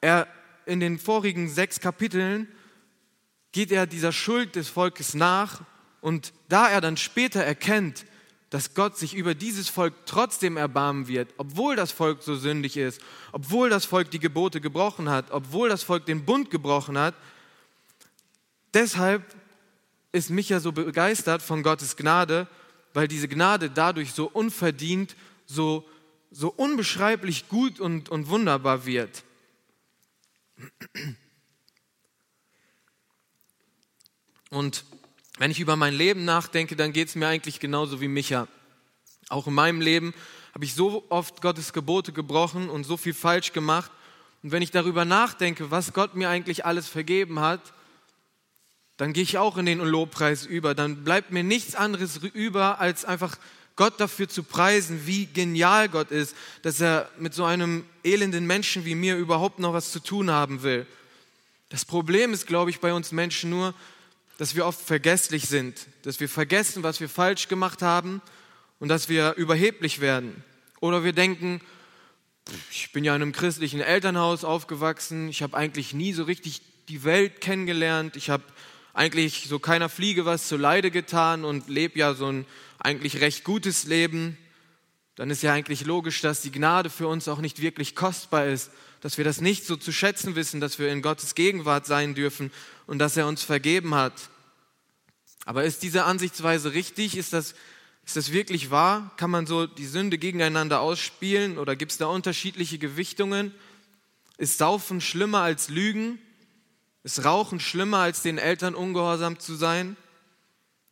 er 0.00 0.28
in 0.66 0.80
den 0.80 0.98
vorigen 0.98 1.48
sechs 1.48 1.80
Kapiteln 1.80 2.48
geht 3.52 3.70
er 3.70 3.86
dieser 3.86 4.12
Schuld 4.12 4.56
des 4.56 4.68
Volkes 4.68 5.14
nach 5.14 5.62
und 6.00 6.32
da 6.48 6.68
er 6.68 6.80
dann 6.80 6.96
später 6.96 7.40
erkennt, 7.40 8.04
dass 8.50 8.74
Gott 8.74 8.96
sich 8.96 9.14
über 9.14 9.34
dieses 9.34 9.68
Volk 9.68 9.94
trotzdem 10.06 10.56
erbarmen 10.56 11.08
wird, 11.08 11.32
obwohl 11.38 11.76
das 11.76 11.90
Volk 11.92 12.22
so 12.22 12.36
sündig 12.36 12.76
ist, 12.76 13.00
obwohl 13.32 13.68
das 13.68 13.84
Volk 13.84 14.10
die 14.10 14.20
Gebote 14.20 14.60
gebrochen 14.60 15.08
hat, 15.08 15.30
obwohl 15.30 15.68
das 15.68 15.82
Volk 15.82 16.06
den 16.06 16.24
Bund 16.24 16.50
gebrochen 16.50 16.98
hat. 16.98 17.14
Deshalb 18.74 19.24
ist 20.12 20.30
Micha 20.30 20.60
so 20.60 20.70
begeistert 20.70 21.42
von 21.42 21.62
Gottes 21.62 21.96
Gnade, 21.96 22.46
weil 22.92 23.08
diese 23.08 23.26
Gnade 23.26 23.70
dadurch 23.70 24.12
so 24.12 24.26
unverdient, 24.32 25.16
so, 25.46 25.84
so 26.30 26.52
unbeschreiblich 26.56 27.48
gut 27.48 27.80
und, 27.80 28.08
und 28.08 28.28
wunderbar 28.28 28.86
wird. 28.86 29.24
Und 34.50 34.84
wenn 35.38 35.50
ich 35.50 35.58
über 35.58 35.76
mein 35.76 35.94
Leben 35.94 36.24
nachdenke, 36.24 36.76
dann 36.76 36.92
geht 36.92 37.08
es 37.08 37.16
mir 37.16 37.26
eigentlich 37.26 37.58
genauso 37.58 38.00
wie 38.00 38.08
Micha. 38.08 38.46
Auch 39.28 39.46
in 39.46 39.54
meinem 39.54 39.80
Leben 39.80 40.14
habe 40.54 40.64
ich 40.64 40.74
so 40.74 41.04
oft 41.08 41.42
Gottes 41.42 41.72
Gebote 41.72 42.12
gebrochen 42.12 42.70
und 42.70 42.84
so 42.84 42.96
viel 42.96 43.14
falsch 43.14 43.52
gemacht. 43.52 43.90
Und 44.42 44.52
wenn 44.52 44.62
ich 44.62 44.70
darüber 44.70 45.04
nachdenke, 45.04 45.70
was 45.72 45.92
Gott 45.92 46.14
mir 46.14 46.28
eigentlich 46.28 46.64
alles 46.64 46.88
vergeben 46.88 47.40
hat, 47.40 47.72
dann 48.96 49.12
gehe 49.12 49.24
ich 49.24 49.38
auch 49.38 49.56
in 49.56 49.66
den 49.66 49.80
Lobpreis 49.80 50.46
über. 50.46 50.76
Dann 50.76 51.02
bleibt 51.02 51.32
mir 51.32 51.42
nichts 51.42 51.74
anderes 51.74 52.18
über, 52.18 52.78
als 52.78 53.04
einfach 53.04 53.36
Gott 53.76 53.98
dafür 53.98 54.28
zu 54.28 54.42
preisen, 54.44 55.06
wie 55.06 55.26
genial 55.26 55.88
Gott 55.88 56.10
ist, 56.10 56.36
dass 56.62 56.80
er 56.80 57.10
mit 57.18 57.34
so 57.34 57.44
einem 57.44 57.84
elenden 58.04 58.46
Menschen 58.46 58.84
wie 58.84 58.94
mir 58.94 59.16
überhaupt 59.16 59.58
noch 59.58 59.72
was 59.72 59.90
zu 59.90 60.00
tun 60.00 60.30
haben 60.30 60.62
will. 60.62 60.86
Das 61.70 61.84
Problem 61.84 62.32
ist, 62.32 62.46
glaube 62.46 62.70
ich, 62.70 62.78
bei 62.78 62.92
uns 62.92 63.10
Menschen 63.10 63.50
nur, 63.50 63.74
dass 64.38 64.54
wir 64.54 64.66
oft 64.66 64.80
vergesslich 64.80 65.48
sind, 65.48 65.86
dass 66.02 66.20
wir 66.20 66.28
vergessen, 66.28 66.82
was 66.82 67.00
wir 67.00 67.08
falsch 67.08 67.48
gemacht 67.48 67.82
haben 67.82 68.22
und 68.78 68.88
dass 68.88 69.08
wir 69.08 69.34
überheblich 69.34 70.00
werden. 70.00 70.44
Oder 70.80 71.02
wir 71.02 71.12
denken, 71.12 71.60
ich 72.70 72.92
bin 72.92 73.04
ja 73.04 73.16
in 73.16 73.22
einem 73.22 73.32
christlichen 73.32 73.80
Elternhaus 73.80 74.44
aufgewachsen, 74.44 75.28
ich 75.28 75.42
habe 75.42 75.56
eigentlich 75.56 75.94
nie 75.94 76.12
so 76.12 76.24
richtig 76.24 76.62
die 76.88 77.04
Welt 77.04 77.40
kennengelernt, 77.40 78.16
ich 78.16 78.30
habe 78.30 78.44
eigentlich 78.92 79.46
so 79.48 79.58
keiner 79.58 79.88
Fliege 79.88 80.24
was 80.24 80.46
zu 80.46 80.56
Leide 80.56 80.90
getan 80.90 81.44
und 81.44 81.68
lebe 81.68 81.98
ja 81.98 82.14
so 82.14 82.26
ein 82.26 82.46
eigentlich 82.84 83.20
recht 83.20 83.44
gutes 83.44 83.84
Leben. 83.84 84.36
Dann 85.16 85.30
ist 85.30 85.42
ja 85.42 85.52
eigentlich 85.52 85.84
logisch, 85.84 86.20
dass 86.20 86.42
die 86.42 86.52
Gnade 86.52 86.90
für 86.90 87.08
uns 87.08 87.28
auch 87.28 87.40
nicht 87.40 87.62
wirklich 87.62 87.96
kostbar 87.96 88.46
ist, 88.46 88.70
dass 89.00 89.16
wir 89.16 89.24
das 89.24 89.40
nicht 89.40 89.64
so 89.64 89.76
zu 89.76 89.90
schätzen 89.90 90.34
wissen, 90.36 90.60
dass 90.60 90.78
wir 90.78 90.90
in 90.90 91.02
Gottes 91.02 91.34
Gegenwart 91.34 91.86
sein 91.86 92.14
dürfen 92.14 92.52
und 92.86 92.98
dass 92.98 93.16
er 93.16 93.26
uns 93.26 93.42
vergeben 93.42 93.94
hat. 93.94 94.12
Aber 95.46 95.64
ist 95.64 95.82
diese 95.82 96.04
Ansichtsweise 96.04 96.72
richtig? 96.72 97.16
Ist 97.16 97.32
das, 97.32 97.54
ist 98.04 98.16
das 98.16 98.32
wirklich 98.32 98.70
wahr? 98.70 99.12
Kann 99.16 99.30
man 99.30 99.46
so 99.46 99.66
die 99.66 99.86
Sünde 99.86 100.18
gegeneinander 100.18 100.80
ausspielen 100.80 101.58
oder 101.58 101.76
gibt 101.76 101.92
es 101.92 101.98
da 101.98 102.06
unterschiedliche 102.06 102.78
Gewichtungen? 102.78 103.54
Ist 104.36 104.58
Saufen 104.58 105.00
schlimmer 105.00 105.40
als 105.40 105.68
Lügen? 105.68 106.18
Ist 107.02 107.24
Rauchen 107.24 107.60
schlimmer 107.60 107.98
als 107.98 108.22
den 108.22 108.38
Eltern 108.38 108.74
ungehorsam 108.74 109.38
zu 109.38 109.54
sein? 109.54 109.96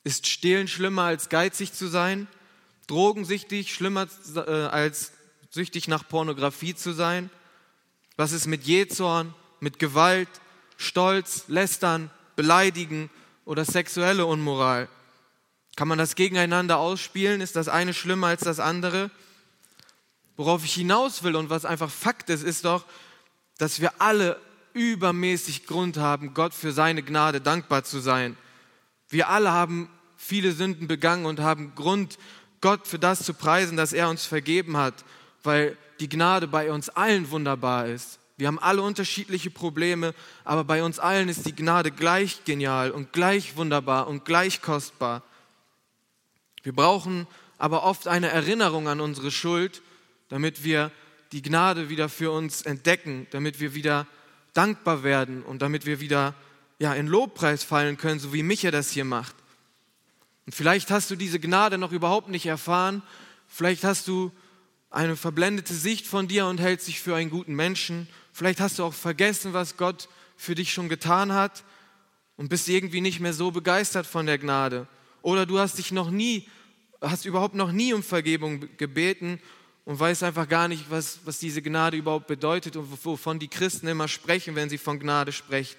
Ist 0.04 0.26
Stehlen 0.26 0.68
schlimmer 0.68 1.02
als 1.02 1.28
geizig 1.28 1.72
zu 1.72 1.86
sein? 1.86 2.26
Drogensüchtig 2.88 3.72
schlimmer 3.72 4.08
äh, 4.34 4.40
als 4.40 5.12
süchtig 5.50 5.86
nach 5.88 6.08
Pornografie 6.08 6.74
zu 6.74 6.92
sein? 6.92 7.30
Was 8.16 8.32
ist 8.32 8.46
mit 8.46 8.64
Jezorn, 8.64 9.34
mit 9.60 9.78
Gewalt, 9.78 10.28
Stolz, 10.76 11.44
Lästern, 11.48 12.10
Beleidigen 12.34 13.10
oder 13.44 13.64
sexuelle 13.64 14.26
Unmoral? 14.26 14.88
Kann 15.76 15.88
man 15.88 15.98
das 15.98 16.16
gegeneinander 16.16 16.78
ausspielen? 16.78 17.40
Ist 17.40 17.56
das 17.56 17.68
eine 17.68 17.94
schlimmer 17.94 18.28
als 18.28 18.42
das 18.42 18.60
andere? 18.60 19.10
Worauf 20.36 20.64
ich 20.64 20.74
hinaus 20.74 21.22
will 21.22 21.36
und 21.36 21.50
was 21.50 21.64
einfach 21.64 21.90
Fakt 21.90 22.28
ist, 22.28 22.42
ist 22.42 22.64
doch, 22.64 22.84
dass 23.58 23.80
wir 23.80 24.00
alle 24.00 24.40
übermäßig 24.74 25.66
Grund 25.66 25.98
haben, 25.98 26.34
Gott 26.34 26.54
für 26.54 26.72
seine 26.72 27.02
Gnade 27.02 27.40
dankbar 27.40 27.84
zu 27.84 28.00
sein. 28.00 28.36
Wir 29.12 29.28
alle 29.28 29.52
haben 29.52 29.90
viele 30.16 30.52
Sünden 30.52 30.88
begangen 30.88 31.26
und 31.26 31.38
haben 31.38 31.74
Grund, 31.74 32.18
Gott 32.62 32.86
für 32.86 32.98
das 32.98 33.24
zu 33.24 33.34
preisen, 33.34 33.76
dass 33.76 33.92
er 33.92 34.08
uns 34.08 34.24
vergeben 34.24 34.78
hat, 34.78 34.94
weil 35.42 35.76
die 36.00 36.08
Gnade 36.08 36.48
bei 36.48 36.72
uns 36.72 36.88
allen 36.88 37.30
wunderbar 37.30 37.88
ist. 37.88 38.18
Wir 38.38 38.46
haben 38.46 38.58
alle 38.58 38.80
unterschiedliche 38.80 39.50
Probleme, 39.50 40.14
aber 40.44 40.64
bei 40.64 40.82
uns 40.82 40.98
allen 40.98 41.28
ist 41.28 41.44
die 41.44 41.54
Gnade 41.54 41.90
gleich 41.90 42.44
genial 42.46 42.90
und 42.90 43.12
gleich 43.12 43.54
wunderbar 43.56 44.08
und 44.08 44.24
gleich 44.24 44.62
kostbar. 44.62 45.22
Wir 46.62 46.74
brauchen 46.74 47.26
aber 47.58 47.82
oft 47.82 48.08
eine 48.08 48.30
Erinnerung 48.30 48.88
an 48.88 49.00
unsere 49.00 49.30
Schuld, 49.30 49.82
damit 50.30 50.64
wir 50.64 50.90
die 51.32 51.42
Gnade 51.42 51.90
wieder 51.90 52.08
für 52.08 52.30
uns 52.30 52.62
entdecken, 52.62 53.26
damit 53.30 53.60
wir 53.60 53.74
wieder 53.74 54.06
dankbar 54.54 55.02
werden 55.02 55.42
und 55.42 55.60
damit 55.60 55.84
wir 55.84 56.00
wieder 56.00 56.34
ja, 56.82 56.94
in 56.94 57.06
Lobpreis 57.06 57.62
fallen 57.62 57.96
können, 57.96 58.18
so 58.18 58.32
wie 58.32 58.42
Micha 58.42 58.72
das 58.72 58.90
hier 58.90 59.04
macht. 59.04 59.36
Und 60.46 60.52
vielleicht 60.52 60.90
hast 60.90 61.12
du 61.12 61.14
diese 61.14 61.38
Gnade 61.38 61.78
noch 61.78 61.92
überhaupt 61.92 62.28
nicht 62.28 62.46
erfahren. 62.46 63.02
Vielleicht 63.46 63.84
hast 63.84 64.08
du 64.08 64.32
eine 64.90 65.14
verblendete 65.14 65.74
Sicht 65.74 66.08
von 66.08 66.26
dir 66.26 66.46
und 66.46 66.58
hältst 66.58 66.88
dich 66.88 66.98
für 66.98 67.14
einen 67.14 67.30
guten 67.30 67.54
Menschen. 67.54 68.08
Vielleicht 68.32 68.58
hast 68.58 68.80
du 68.80 68.84
auch 68.84 68.94
vergessen, 68.94 69.52
was 69.52 69.76
Gott 69.76 70.08
für 70.36 70.56
dich 70.56 70.72
schon 70.72 70.88
getan 70.88 71.32
hat 71.32 71.62
und 72.36 72.48
bist 72.48 72.68
irgendwie 72.68 73.00
nicht 73.00 73.20
mehr 73.20 73.32
so 73.32 73.52
begeistert 73.52 74.04
von 74.04 74.26
der 74.26 74.38
Gnade. 74.38 74.88
Oder 75.22 75.46
du 75.46 75.60
hast 75.60 75.78
dich 75.78 75.92
noch 75.92 76.10
nie, 76.10 76.48
hast 77.00 77.26
überhaupt 77.26 77.54
noch 77.54 77.70
nie 77.70 77.92
um 77.92 78.02
Vergebung 78.02 78.66
gebeten 78.76 79.38
und 79.84 80.00
weißt 80.00 80.24
einfach 80.24 80.48
gar 80.48 80.66
nicht, 80.66 80.90
was, 80.90 81.20
was 81.26 81.38
diese 81.38 81.62
Gnade 81.62 81.96
überhaupt 81.96 82.26
bedeutet 82.26 82.74
und 82.74 83.04
wovon 83.04 83.38
die 83.38 83.46
Christen 83.46 83.86
immer 83.86 84.08
sprechen, 84.08 84.56
wenn 84.56 84.68
sie 84.68 84.78
von 84.78 84.98
Gnade 84.98 85.30
sprechen. 85.30 85.78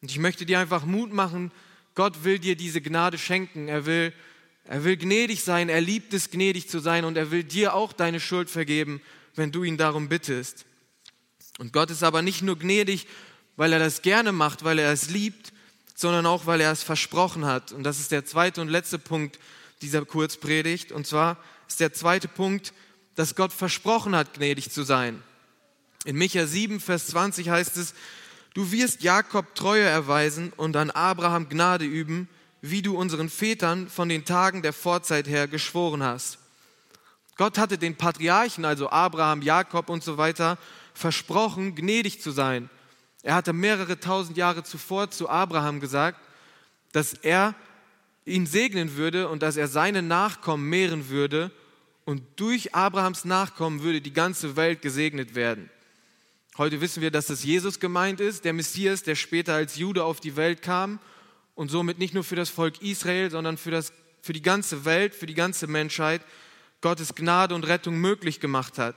Und 0.00 0.10
ich 0.10 0.18
möchte 0.18 0.46
dir 0.46 0.58
einfach 0.58 0.84
Mut 0.84 1.12
machen, 1.12 1.50
Gott 1.94 2.22
will 2.22 2.38
dir 2.38 2.54
diese 2.54 2.80
Gnade 2.80 3.18
schenken. 3.18 3.68
Er 3.68 3.84
will, 3.84 4.12
er 4.64 4.84
will 4.84 4.96
gnädig 4.96 5.42
sein, 5.42 5.68
er 5.68 5.80
liebt 5.80 6.14
es, 6.14 6.30
gnädig 6.30 6.68
zu 6.68 6.78
sein 6.78 7.04
und 7.04 7.16
er 7.16 7.30
will 7.30 7.42
dir 7.42 7.74
auch 7.74 7.92
deine 7.92 8.20
Schuld 8.20 8.50
vergeben, 8.50 9.00
wenn 9.34 9.50
du 9.50 9.64
ihn 9.64 9.76
darum 9.76 10.08
bittest. 10.08 10.64
Und 11.58 11.72
Gott 11.72 11.90
ist 11.90 12.04
aber 12.04 12.22
nicht 12.22 12.42
nur 12.42 12.56
gnädig, 12.56 13.08
weil 13.56 13.72
er 13.72 13.80
das 13.80 14.02
gerne 14.02 14.30
macht, 14.30 14.62
weil 14.62 14.78
er 14.78 14.92
es 14.92 15.10
liebt, 15.10 15.52
sondern 15.96 16.26
auch, 16.26 16.46
weil 16.46 16.60
er 16.60 16.70
es 16.70 16.84
versprochen 16.84 17.44
hat. 17.44 17.72
Und 17.72 17.82
das 17.82 17.98
ist 17.98 18.12
der 18.12 18.24
zweite 18.24 18.60
und 18.60 18.68
letzte 18.68 19.00
Punkt 19.00 19.40
dieser 19.82 20.04
Kurzpredigt. 20.04 20.92
Und 20.92 21.08
zwar 21.08 21.36
ist 21.66 21.80
der 21.80 21.92
zweite 21.92 22.28
Punkt, 22.28 22.72
dass 23.16 23.34
Gott 23.34 23.52
versprochen 23.52 24.14
hat, 24.14 24.34
gnädig 24.34 24.70
zu 24.70 24.84
sein. 24.84 25.20
In 26.04 26.14
Micha 26.14 26.46
7, 26.46 26.78
Vers 26.78 27.08
20 27.08 27.48
heißt 27.48 27.76
es, 27.76 27.94
du 28.58 28.72
wirst 28.72 29.04
Jakob 29.04 29.54
Treue 29.54 29.84
erweisen 29.84 30.52
und 30.56 30.74
an 30.74 30.90
Abraham 30.90 31.48
Gnade 31.48 31.84
üben, 31.84 32.28
wie 32.60 32.82
du 32.82 32.98
unseren 32.98 33.28
Vätern 33.28 33.88
von 33.88 34.08
den 34.08 34.24
Tagen 34.24 34.62
der 34.62 34.72
Vorzeit 34.72 35.28
her 35.28 35.46
geschworen 35.46 36.02
hast. 36.02 36.38
Gott 37.36 37.56
hatte 37.56 37.78
den 37.78 37.94
Patriarchen, 37.94 38.64
also 38.64 38.90
Abraham, 38.90 39.42
Jakob 39.42 39.88
und 39.88 40.02
so 40.02 40.18
weiter, 40.18 40.58
versprochen, 40.92 41.76
gnädig 41.76 42.20
zu 42.20 42.32
sein. 42.32 42.68
Er 43.22 43.36
hatte 43.36 43.52
mehrere 43.52 44.00
tausend 44.00 44.36
Jahre 44.36 44.64
zuvor 44.64 45.08
zu 45.08 45.28
Abraham 45.28 45.78
gesagt, 45.78 46.18
dass 46.90 47.12
er 47.14 47.54
ihn 48.24 48.46
segnen 48.46 48.96
würde 48.96 49.28
und 49.28 49.44
dass 49.44 49.56
er 49.56 49.68
seine 49.68 50.02
Nachkommen 50.02 50.68
mehren 50.68 51.10
würde 51.10 51.52
und 52.04 52.24
durch 52.34 52.74
Abrahams 52.74 53.24
Nachkommen 53.24 53.84
würde 53.84 54.00
die 54.00 54.12
ganze 54.12 54.56
Welt 54.56 54.82
gesegnet 54.82 55.36
werden. 55.36 55.70
Heute 56.58 56.80
wissen 56.80 57.00
wir, 57.00 57.12
dass 57.12 57.26
das 57.26 57.44
Jesus 57.44 57.78
gemeint 57.78 58.18
ist, 58.18 58.44
der 58.44 58.52
Messias, 58.52 59.04
der 59.04 59.14
später 59.14 59.54
als 59.54 59.76
Jude 59.76 60.02
auf 60.02 60.18
die 60.18 60.34
Welt 60.34 60.60
kam 60.60 60.98
und 61.54 61.70
somit 61.70 62.00
nicht 62.00 62.14
nur 62.14 62.24
für 62.24 62.34
das 62.34 62.50
Volk 62.50 62.82
Israel, 62.82 63.30
sondern 63.30 63.56
für, 63.56 63.70
das, 63.70 63.92
für 64.22 64.32
die 64.32 64.42
ganze 64.42 64.84
Welt, 64.84 65.14
für 65.14 65.26
die 65.26 65.34
ganze 65.34 65.68
Menschheit 65.68 66.20
Gottes 66.80 67.14
Gnade 67.14 67.54
und 67.54 67.64
Rettung 67.64 67.98
möglich 67.98 68.40
gemacht 68.40 68.76
hat. 68.76 68.96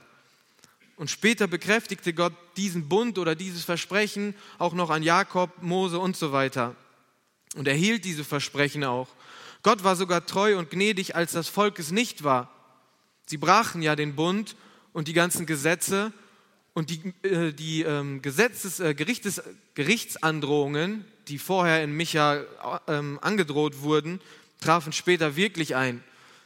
Und 0.96 1.08
später 1.08 1.46
bekräftigte 1.46 2.12
Gott 2.12 2.32
diesen 2.56 2.88
Bund 2.88 3.16
oder 3.16 3.36
dieses 3.36 3.62
Versprechen 3.62 4.34
auch 4.58 4.72
noch 4.72 4.90
an 4.90 5.04
Jakob, 5.04 5.62
Mose 5.62 6.00
und 6.00 6.16
so 6.16 6.32
weiter. 6.32 6.74
Und 7.54 7.68
er 7.68 7.74
hielt 7.74 8.04
diese 8.04 8.24
Versprechen 8.24 8.82
auch. 8.82 9.08
Gott 9.62 9.84
war 9.84 9.94
sogar 9.94 10.26
treu 10.26 10.58
und 10.58 10.70
gnädig, 10.70 11.14
als 11.14 11.30
das 11.30 11.46
Volk 11.46 11.78
es 11.78 11.92
nicht 11.92 12.24
war. 12.24 12.50
Sie 13.26 13.36
brachen 13.36 13.82
ja 13.82 13.94
den 13.94 14.16
Bund 14.16 14.56
und 14.92 15.06
die 15.06 15.12
ganzen 15.12 15.46
Gesetze 15.46 16.12
und 16.74 16.90
die, 16.90 17.12
äh, 17.26 17.52
die 17.52 17.82
ähm, 17.82 18.22
Gesetzes, 18.22 18.80
äh, 18.80 18.94
Gerichtes, 18.94 19.42
Gerichtsandrohungen, 19.74 21.04
die 21.28 21.38
vorher 21.38 21.82
in 21.84 21.92
Micha 21.92 22.42
ähm, 22.88 23.18
angedroht 23.22 23.82
wurden, 23.82 24.20
trafen 24.60 24.92
später 24.92 25.36
wirklich 25.36 25.76
ein. 25.76 26.02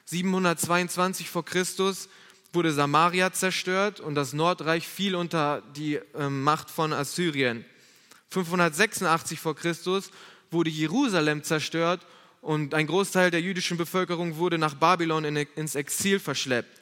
722 0.06 1.30
vor 1.30 1.45
Christus 1.45 2.09
wurde 2.52 2.73
Samaria 2.73 3.33
zerstört 3.33 4.00
und 4.00 4.14
das 4.14 4.33
Nordreich 4.33 4.87
fiel 4.87 5.14
unter 5.14 5.62
die 5.76 6.00
ähm, 6.14 6.42
Macht 6.42 6.71
von 6.71 6.92
Assyrien. 6.92 7.64
586 8.30 9.38
vor 9.38 9.54
Christus 9.54 10.11
wurde 10.50 10.71
Jerusalem 10.71 11.42
zerstört 11.42 12.06
und 12.40 12.75
ein 12.75 12.87
Großteil 12.87 13.30
der 13.30 13.40
jüdischen 13.40 13.76
Bevölkerung 13.76 14.37
wurde 14.37 14.59
nach 14.59 14.75
Babylon 14.75 15.25
ins 15.25 15.75
Exil 15.75 16.18
verschleppt. 16.18 16.80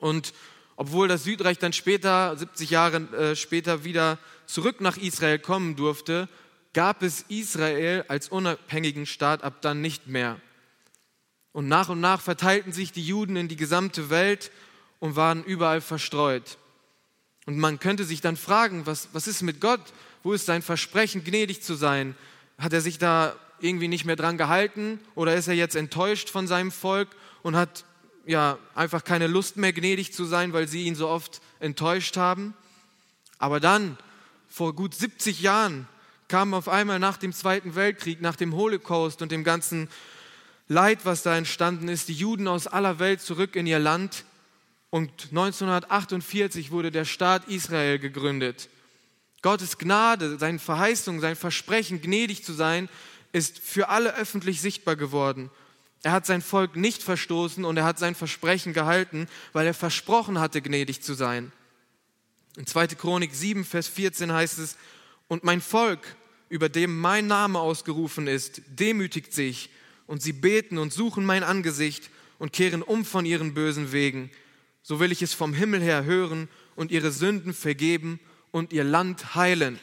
Und 0.00 0.32
obwohl 0.76 1.08
das 1.08 1.24
Südreich 1.24 1.58
dann 1.58 1.72
später, 1.72 2.36
70 2.36 2.70
Jahre 2.70 2.96
äh, 2.96 3.36
später, 3.36 3.84
wieder 3.84 4.18
zurück 4.46 4.80
nach 4.80 4.96
Israel 4.96 5.38
kommen 5.38 5.74
durfte, 5.74 6.28
gab 6.74 7.02
es 7.02 7.24
Israel 7.28 8.04
als 8.08 8.28
unabhängigen 8.28 9.06
Staat 9.06 9.42
ab 9.42 9.62
dann 9.62 9.80
nicht 9.80 10.06
mehr. 10.06 10.38
Und 11.52 11.68
nach 11.68 11.88
und 11.88 12.00
nach 12.00 12.20
verteilten 12.20 12.72
sich 12.72 12.92
die 12.92 13.04
Juden 13.04 13.36
in 13.36 13.48
die 13.48 13.56
gesamte 13.56 14.10
Welt 14.10 14.50
und 14.98 15.16
waren 15.16 15.42
überall 15.42 15.80
verstreut. 15.80 16.58
Und 17.46 17.58
man 17.58 17.78
könnte 17.78 18.04
sich 18.04 18.20
dann 18.20 18.36
fragen, 18.36 18.84
was, 18.84 19.08
was 19.12 19.26
ist 19.26 19.40
mit 19.40 19.60
Gott? 19.60 19.80
Wo 20.22 20.34
ist 20.34 20.44
sein 20.44 20.60
Versprechen, 20.60 21.24
gnädig 21.24 21.62
zu 21.62 21.74
sein? 21.74 22.14
Hat 22.58 22.74
er 22.74 22.82
sich 22.82 22.98
da 22.98 23.34
irgendwie 23.60 23.88
nicht 23.88 24.04
mehr 24.04 24.16
dran 24.16 24.36
gehalten 24.36 25.00
oder 25.14 25.34
ist 25.34 25.48
er 25.48 25.54
jetzt 25.54 25.76
enttäuscht 25.76 26.28
von 26.28 26.46
seinem 26.46 26.72
Volk 26.72 27.08
und 27.42 27.56
hat 27.56 27.84
ja 28.26 28.58
einfach 28.74 29.04
keine 29.04 29.26
Lust 29.26 29.56
mehr 29.56 29.72
gnädig 29.72 30.12
zu 30.12 30.24
sein, 30.24 30.52
weil 30.52 30.68
sie 30.68 30.84
ihn 30.84 30.94
so 30.94 31.08
oft 31.08 31.40
enttäuscht 31.60 32.16
haben? 32.16 32.54
Aber 33.38 33.60
dann, 33.60 33.96
vor 34.48 34.74
gut 34.74 34.94
70 34.94 35.40
Jahren, 35.40 35.88
kamen 36.28 36.54
auf 36.54 36.68
einmal 36.68 36.98
nach 36.98 37.16
dem 37.16 37.32
Zweiten 37.32 37.74
Weltkrieg, 37.74 38.20
nach 38.20 38.36
dem 38.36 38.54
Holocaust 38.54 39.22
und 39.22 39.32
dem 39.32 39.44
ganzen 39.44 39.88
Leid, 40.68 41.04
was 41.04 41.22
da 41.22 41.36
entstanden 41.36 41.88
ist, 41.88 42.08
die 42.08 42.14
Juden 42.14 42.48
aus 42.48 42.66
aller 42.66 42.98
Welt 42.98 43.20
zurück 43.20 43.54
in 43.54 43.66
ihr 43.66 43.78
Land. 43.78 44.24
Und 44.90 45.10
1948 45.30 46.70
wurde 46.70 46.90
der 46.90 47.04
Staat 47.04 47.48
Israel 47.48 47.98
gegründet. 47.98 48.68
Gottes 49.42 49.78
Gnade, 49.78 50.38
seine 50.38 50.58
Verheißung, 50.58 51.20
sein 51.20 51.36
Versprechen, 51.36 52.00
gnädig 52.00 52.44
zu 52.44 52.52
sein, 52.52 52.88
ist 53.32 53.58
für 53.58 53.90
alle 53.90 54.14
öffentlich 54.16 54.60
sichtbar 54.60 54.96
geworden. 54.96 55.50
Er 56.06 56.12
hat 56.12 56.24
sein 56.24 56.40
Volk 56.40 56.76
nicht 56.76 57.02
verstoßen 57.02 57.64
und 57.64 57.76
er 57.76 57.82
hat 57.82 57.98
sein 57.98 58.14
Versprechen 58.14 58.72
gehalten, 58.72 59.26
weil 59.52 59.66
er 59.66 59.74
versprochen 59.74 60.38
hatte, 60.38 60.62
gnädig 60.62 61.02
zu 61.02 61.14
sein. 61.14 61.50
In 62.56 62.64
2. 62.64 62.86
Chronik 62.94 63.34
7, 63.34 63.64
Vers 63.64 63.88
14 63.88 64.32
heißt 64.32 64.60
es, 64.60 64.76
und 65.26 65.42
mein 65.42 65.60
Volk, 65.60 66.14
über 66.48 66.68
dem 66.68 66.96
mein 67.00 67.26
Name 67.26 67.58
ausgerufen 67.58 68.28
ist, 68.28 68.62
demütigt 68.68 69.32
sich 69.32 69.68
und 70.06 70.22
sie 70.22 70.32
beten 70.32 70.78
und 70.78 70.92
suchen 70.92 71.24
mein 71.24 71.42
Angesicht 71.42 72.08
und 72.38 72.52
kehren 72.52 72.82
um 72.82 73.04
von 73.04 73.26
ihren 73.26 73.52
bösen 73.52 73.90
Wegen. 73.90 74.30
So 74.82 75.00
will 75.00 75.10
ich 75.10 75.22
es 75.22 75.34
vom 75.34 75.54
Himmel 75.54 75.80
her 75.80 76.04
hören 76.04 76.48
und 76.76 76.92
ihre 76.92 77.10
Sünden 77.10 77.52
vergeben 77.52 78.20
und 78.52 78.72
ihr 78.72 78.84
Land 78.84 79.34
heilen. 79.34 79.80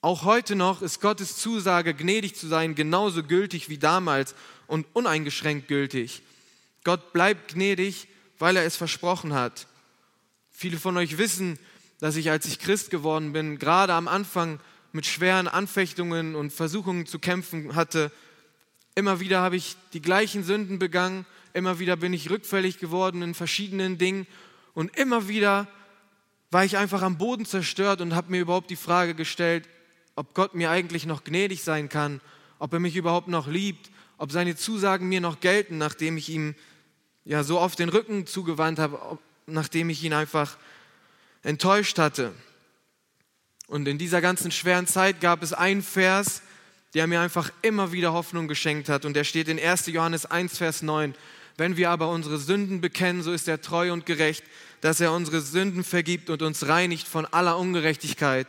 Auch 0.00 0.24
heute 0.24 0.56
noch 0.56 0.80
ist 0.80 1.02
Gottes 1.02 1.36
Zusage, 1.36 1.92
gnädig 1.92 2.36
zu 2.36 2.46
sein, 2.46 2.74
genauso 2.74 3.22
gültig 3.22 3.68
wie 3.68 3.76
damals 3.76 4.34
und 4.68 4.86
uneingeschränkt 4.92 5.66
gültig. 5.66 6.22
Gott 6.84 7.12
bleibt 7.12 7.54
gnädig, 7.54 8.06
weil 8.38 8.56
er 8.56 8.64
es 8.64 8.76
versprochen 8.76 9.34
hat. 9.34 9.66
Viele 10.52 10.78
von 10.78 10.96
euch 10.96 11.18
wissen, 11.18 11.58
dass 11.98 12.14
ich, 12.14 12.30
als 12.30 12.46
ich 12.46 12.60
Christ 12.60 12.90
geworden 12.90 13.32
bin, 13.32 13.58
gerade 13.58 13.92
am 13.94 14.06
Anfang 14.06 14.60
mit 14.92 15.06
schweren 15.06 15.48
Anfechtungen 15.48 16.34
und 16.34 16.52
Versuchungen 16.52 17.06
zu 17.06 17.18
kämpfen 17.18 17.74
hatte. 17.74 18.12
Immer 18.94 19.20
wieder 19.20 19.40
habe 19.40 19.56
ich 19.56 19.76
die 19.92 20.02
gleichen 20.02 20.44
Sünden 20.44 20.78
begangen, 20.78 21.26
immer 21.52 21.78
wieder 21.78 21.96
bin 21.96 22.12
ich 22.12 22.30
rückfällig 22.30 22.78
geworden 22.78 23.22
in 23.22 23.34
verschiedenen 23.34 23.98
Dingen 23.98 24.26
und 24.74 24.96
immer 24.96 25.28
wieder 25.28 25.66
war 26.50 26.64
ich 26.64 26.76
einfach 26.76 27.02
am 27.02 27.18
Boden 27.18 27.44
zerstört 27.44 28.00
und 28.00 28.14
habe 28.14 28.30
mir 28.30 28.40
überhaupt 28.40 28.70
die 28.70 28.76
Frage 28.76 29.14
gestellt, 29.14 29.68
ob 30.14 30.34
Gott 30.34 30.54
mir 30.54 30.70
eigentlich 30.70 31.04
noch 31.04 31.24
gnädig 31.24 31.62
sein 31.62 31.88
kann, 31.88 32.20
ob 32.58 32.72
er 32.72 32.80
mich 32.80 32.96
überhaupt 32.96 33.28
noch 33.28 33.46
liebt, 33.46 33.90
ob 34.18 34.32
seine 34.32 34.56
Zusagen 34.56 35.08
mir 35.08 35.20
noch 35.20 35.40
gelten, 35.40 35.78
nachdem 35.78 36.16
ich 36.16 36.28
ihm 36.28 36.54
ja 37.24 37.44
so 37.44 37.58
auf 37.58 37.76
den 37.76 37.88
Rücken 37.88 38.26
zugewandt 38.26 38.78
habe, 38.78 39.18
nachdem 39.46 39.90
ich 39.90 40.02
ihn 40.04 40.12
einfach 40.12 40.56
enttäuscht 41.42 41.98
hatte. 41.98 42.32
Und 43.68 43.86
in 43.86 43.98
dieser 43.98 44.20
ganzen 44.20 44.50
schweren 44.50 44.86
Zeit 44.86 45.20
gab 45.20 45.42
es 45.42 45.52
einen 45.52 45.82
Vers, 45.82 46.42
der 46.94 47.06
mir 47.06 47.20
einfach 47.20 47.50
immer 47.62 47.92
wieder 47.92 48.12
Hoffnung 48.12 48.48
geschenkt 48.48 48.88
hat. 48.88 49.04
Und 49.04 49.14
der 49.14 49.24
steht 49.24 49.48
in 49.48 49.60
1. 49.60 49.86
Johannes 49.86 50.26
1, 50.26 50.56
Vers 50.58 50.82
9. 50.82 51.14
Wenn 51.56 51.76
wir 51.76 51.90
aber 51.90 52.08
unsere 52.08 52.38
Sünden 52.38 52.80
bekennen, 52.80 53.22
so 53.22 53.32
ist 53.32 53.46
er 53.46 53.60
treu 53.60 53.92
und 53.92 54.06
gerecht, 54.06 54.42
dass 54.80 55.00
er 55.00 55.12
unsere 55.12 55.40
Sünden 55.40 55.84
vergibt 55.84 56.30
und 56.30 56.40
uns 56.40 56.66
reinigt 56.66 57.06
von 57.06 57.26
aller 57.26 57.58
Ungerechtigkeit. 57.58 58.46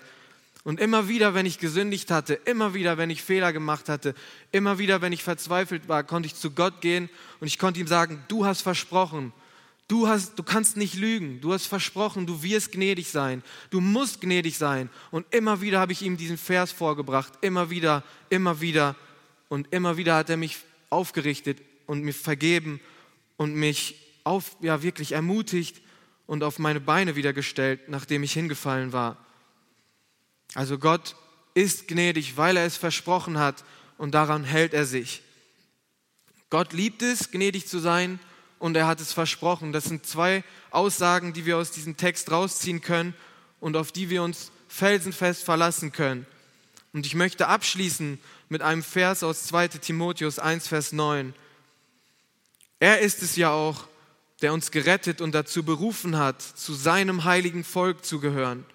Und 0.64 0.80
immer 0.80 1.08
wieder, 1.08 1.34
wenn 1.34 1.46
ich 1.46 1.60
gesündigt 1.60 2.12
hatte, 2.12 2.34
immer 2.34 2.74
wieder, 2.74 2.98
wenn 2.98 3.10
ich 3.10 3.24
Fehler 3.24 3.54
gemacht 3.54 3.88
hatte, 3.88 4.14
immer 4.52 4.78
wieder, 4.78 5.02
wenn 5.02 5.14
ich 5.14 5.24
verzweifelt 5.24 5.88
war, 5.88 6.04
konnte 6.04 6.28
ich 6.28 6.36
zu 6.36 6.52
Gott 6.52 6.82
gehen 6.82 7.10
und 7.40 7.48
ich 7.48 7.58
konnte 7.58 7.80
ihm 7.80 7.88
sagen, 7.88 8.24
du 8.28 8.46
hast 8.46 8.62
versprochen, 8.62 9.34
Du, 9.90 10.08
hast, 10.08 10.38
du 10.38 10.44
kannst 10.44 10.78
nicht 10.78 10.94
lügen. 10.94 11.42
Du 11.42 11.52
hast 11.52 11.66
versprochen, 11.66 12.28
du 12.28 12.44
wirst 12.44 12.74
gnädig 12.74 13.10
sein. 13.10 13.42
Du 13.72 13.82
musst 13.82 14.22
gnädig 14.22 14.56
sein. 14.56 14.88
Und 15.10 15.26
immer 15.34 15.62
wieder 15.62 15.80
habe 15.80 15.92
ich 15.92 16.04
ihm 16.04 16.16
diesen 16.16 16.38
Vers 16.38 16.72
vorgebracht. 16.72 17.34
Immer 17.42 17.72
wieder, 17.72 18.04
immer 18.30 18.62
wieder. 18.62 18.96
Und 19.48 19.74
immer 19.74 19.98
wieder 19.98 20.16
hat 20.16 20.30
er 20.30 20.38
mich 20.38 20.60
aufgerichtet 20.92 21.58
und 21.88 22.04
mir 22.04 22.14
vergeben 22.14 22.80
und 23.36 23.56
mich 23.56 23.96
auf, 24.24 24.58
ja, 24.62 24.84
wirklich 24.84 25.14
ermutigt 25.14 25.82
und 26.28 26.44
auf 26.44 26.60
meine 26.60 26.80
Beine 26.80 27.16
wieder 27.16 27.34
gestellt, 27.34 27.90
nachdem 27.90 28.22
ich 28.22 28.34
hingefallen 28.34 28.94
war. 28.94 29.18
Also 30.56 30.78
Gott 30.78 31.16
ist 31.54 31.88
gnädig, 31.88 32.38
weil 32.38 32.58
er 32.58 32.66
es 32.66 32.78
versprochen 32.78 33.38
hat 33.38 33.64
und 33.98 34.14
daran 34.14 34.44
hält 34.44 34.74
er 34.74 34.86
sich. 34.86 35.22
Gott 36.50 36.74
liebt 36.74 37.02
es, 37.02 37.32
gnädig 37.32 37.68
zu 37.68 37.80
sein 37.80 38.20
und 38.58 38.76
er 38.76 38.88
hat 38.88 39.00
es 39.02 39.14
versprochen. 39.14 39.72
Das 39.72 39.86
sind 39.86 40.06
zwei 40.06 40.44
Aussagen, 40.72 41.34
die 41.34 41.46
wir 41.46 41.58
aus 41.58 41.72
diesem 41.72 41.98
Text 41.98 42.32
rausziehen 42.32 42.82
können 42.82 43.14
und 43.60 43.78
auf 43.78 43.92
die 43.92 44.10
wir 44.10 44.24
uns 44.24 44.52
felsenfest 44.68 45.44
verlassen 45.44 45.92
können. 45.92 46.26
Und 46.92 47.06
ich 47.06 47.16
möchte 47.16 47.48
abschließen 47.48 48.20
mit 48.50 48.62
einem 48.62 48.84
Vers 48.84 49.24
aus 49.24 49.44
2 49.44 49.68
Timotheus 49.68 50.40
1, 50.40 50.68
Vers 50.68 50.92
9. 50.92 51.36
Er 52.80 53.00
ist 53.00 53.22
es 53.22 53.36
ja 53.36 53.52
auch, 53.52 53.88
der 54.42 54.54
uns 54.54 54.72
gerettet 54.72 55.22
und 55.22 55.34
dazu 55.36 55.64
berufen 55.64 56.18
hat, 56.18 56.42
zu 56.42 56.74
seinem 56.74 57.26
heiligen 57.26 57.64
Volk 57.64 58.06
zu 58.06 58.20
gehören. 58.20 58.66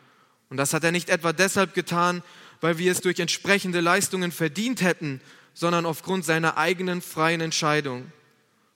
Und 0.49 0.57
das 0.57 0.73
hat 0.73 0.85
er 0.85 0.93
nicht 0.93 1.09
etwa 1.09 1.33
deshalb 1.33 1.75
getan, 1.75 2.23
weil 2.61 2.79
wir 2.79 2.93
es 2.93 3.01
durch 3.01 3.19
entsprechende 3.19 3.81
Leistungen 3.81 4.33
verdient 4.33 4.83
hätten, 4.83 5.21
sondern 5.53 5.87
aufgrund 5.87 6.25
seiner 6.25 6.57
eigenen 6.57 7.03
freien 7.03 7.41
Entscheidung. 7.41 8.11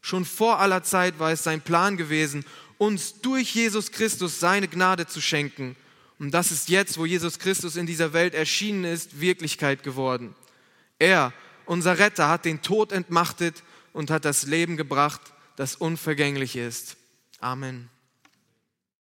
Schon 0.01 0.25
vor 0.25 0.61
aller 0.61 0.83
Zeit 0.83 1.19
war 1.19 1.33
es 1.33 1.43
sein 1.43 1.61
Plan 1.61 1.97
gewesen, 1.97 2.45
uns 2.79 3.21
durch 3.21 3.55
Jesus 3.55 3.91
Christus 3.91 4.41
seine 4.41 4.69
Gnade 4.69 5.07
zu 5.07 5.21
schenken. 5.21 5.77
Und 6.19 6.33
das 6.33 6.51
ist 6.51 6.69
jetzt, 6.69 6.99
wo 6.99 7.07
Jesus 7.07 7.39
Christus 7.39 7.77
in 7.77 7.87
dieser 7.87 8.13
Welt 8.13 8.35
erschienen 8.35 8.85
ist, 8.85 9.21
Wirklichkeit 9.21 9.83
geworden. 9.83 10.35
Er, 10.99 11.33
unser 11.67 11.99
Retter, 11.99 12.29
hat 12.29 12.45
den 12.45 12.63
Tod 12.63 12.93
entmachtet 12.93 13.63
und 13.93 14.11
hat 14.11 14.25
das 14.25 14.45
Leben 14.45 14.77
gebracht, 14.77 15.21
das 15.57 15.77
unvergänglich 15.77 16.57
ist. 16.57 16.97
Amen. 17.41 17.91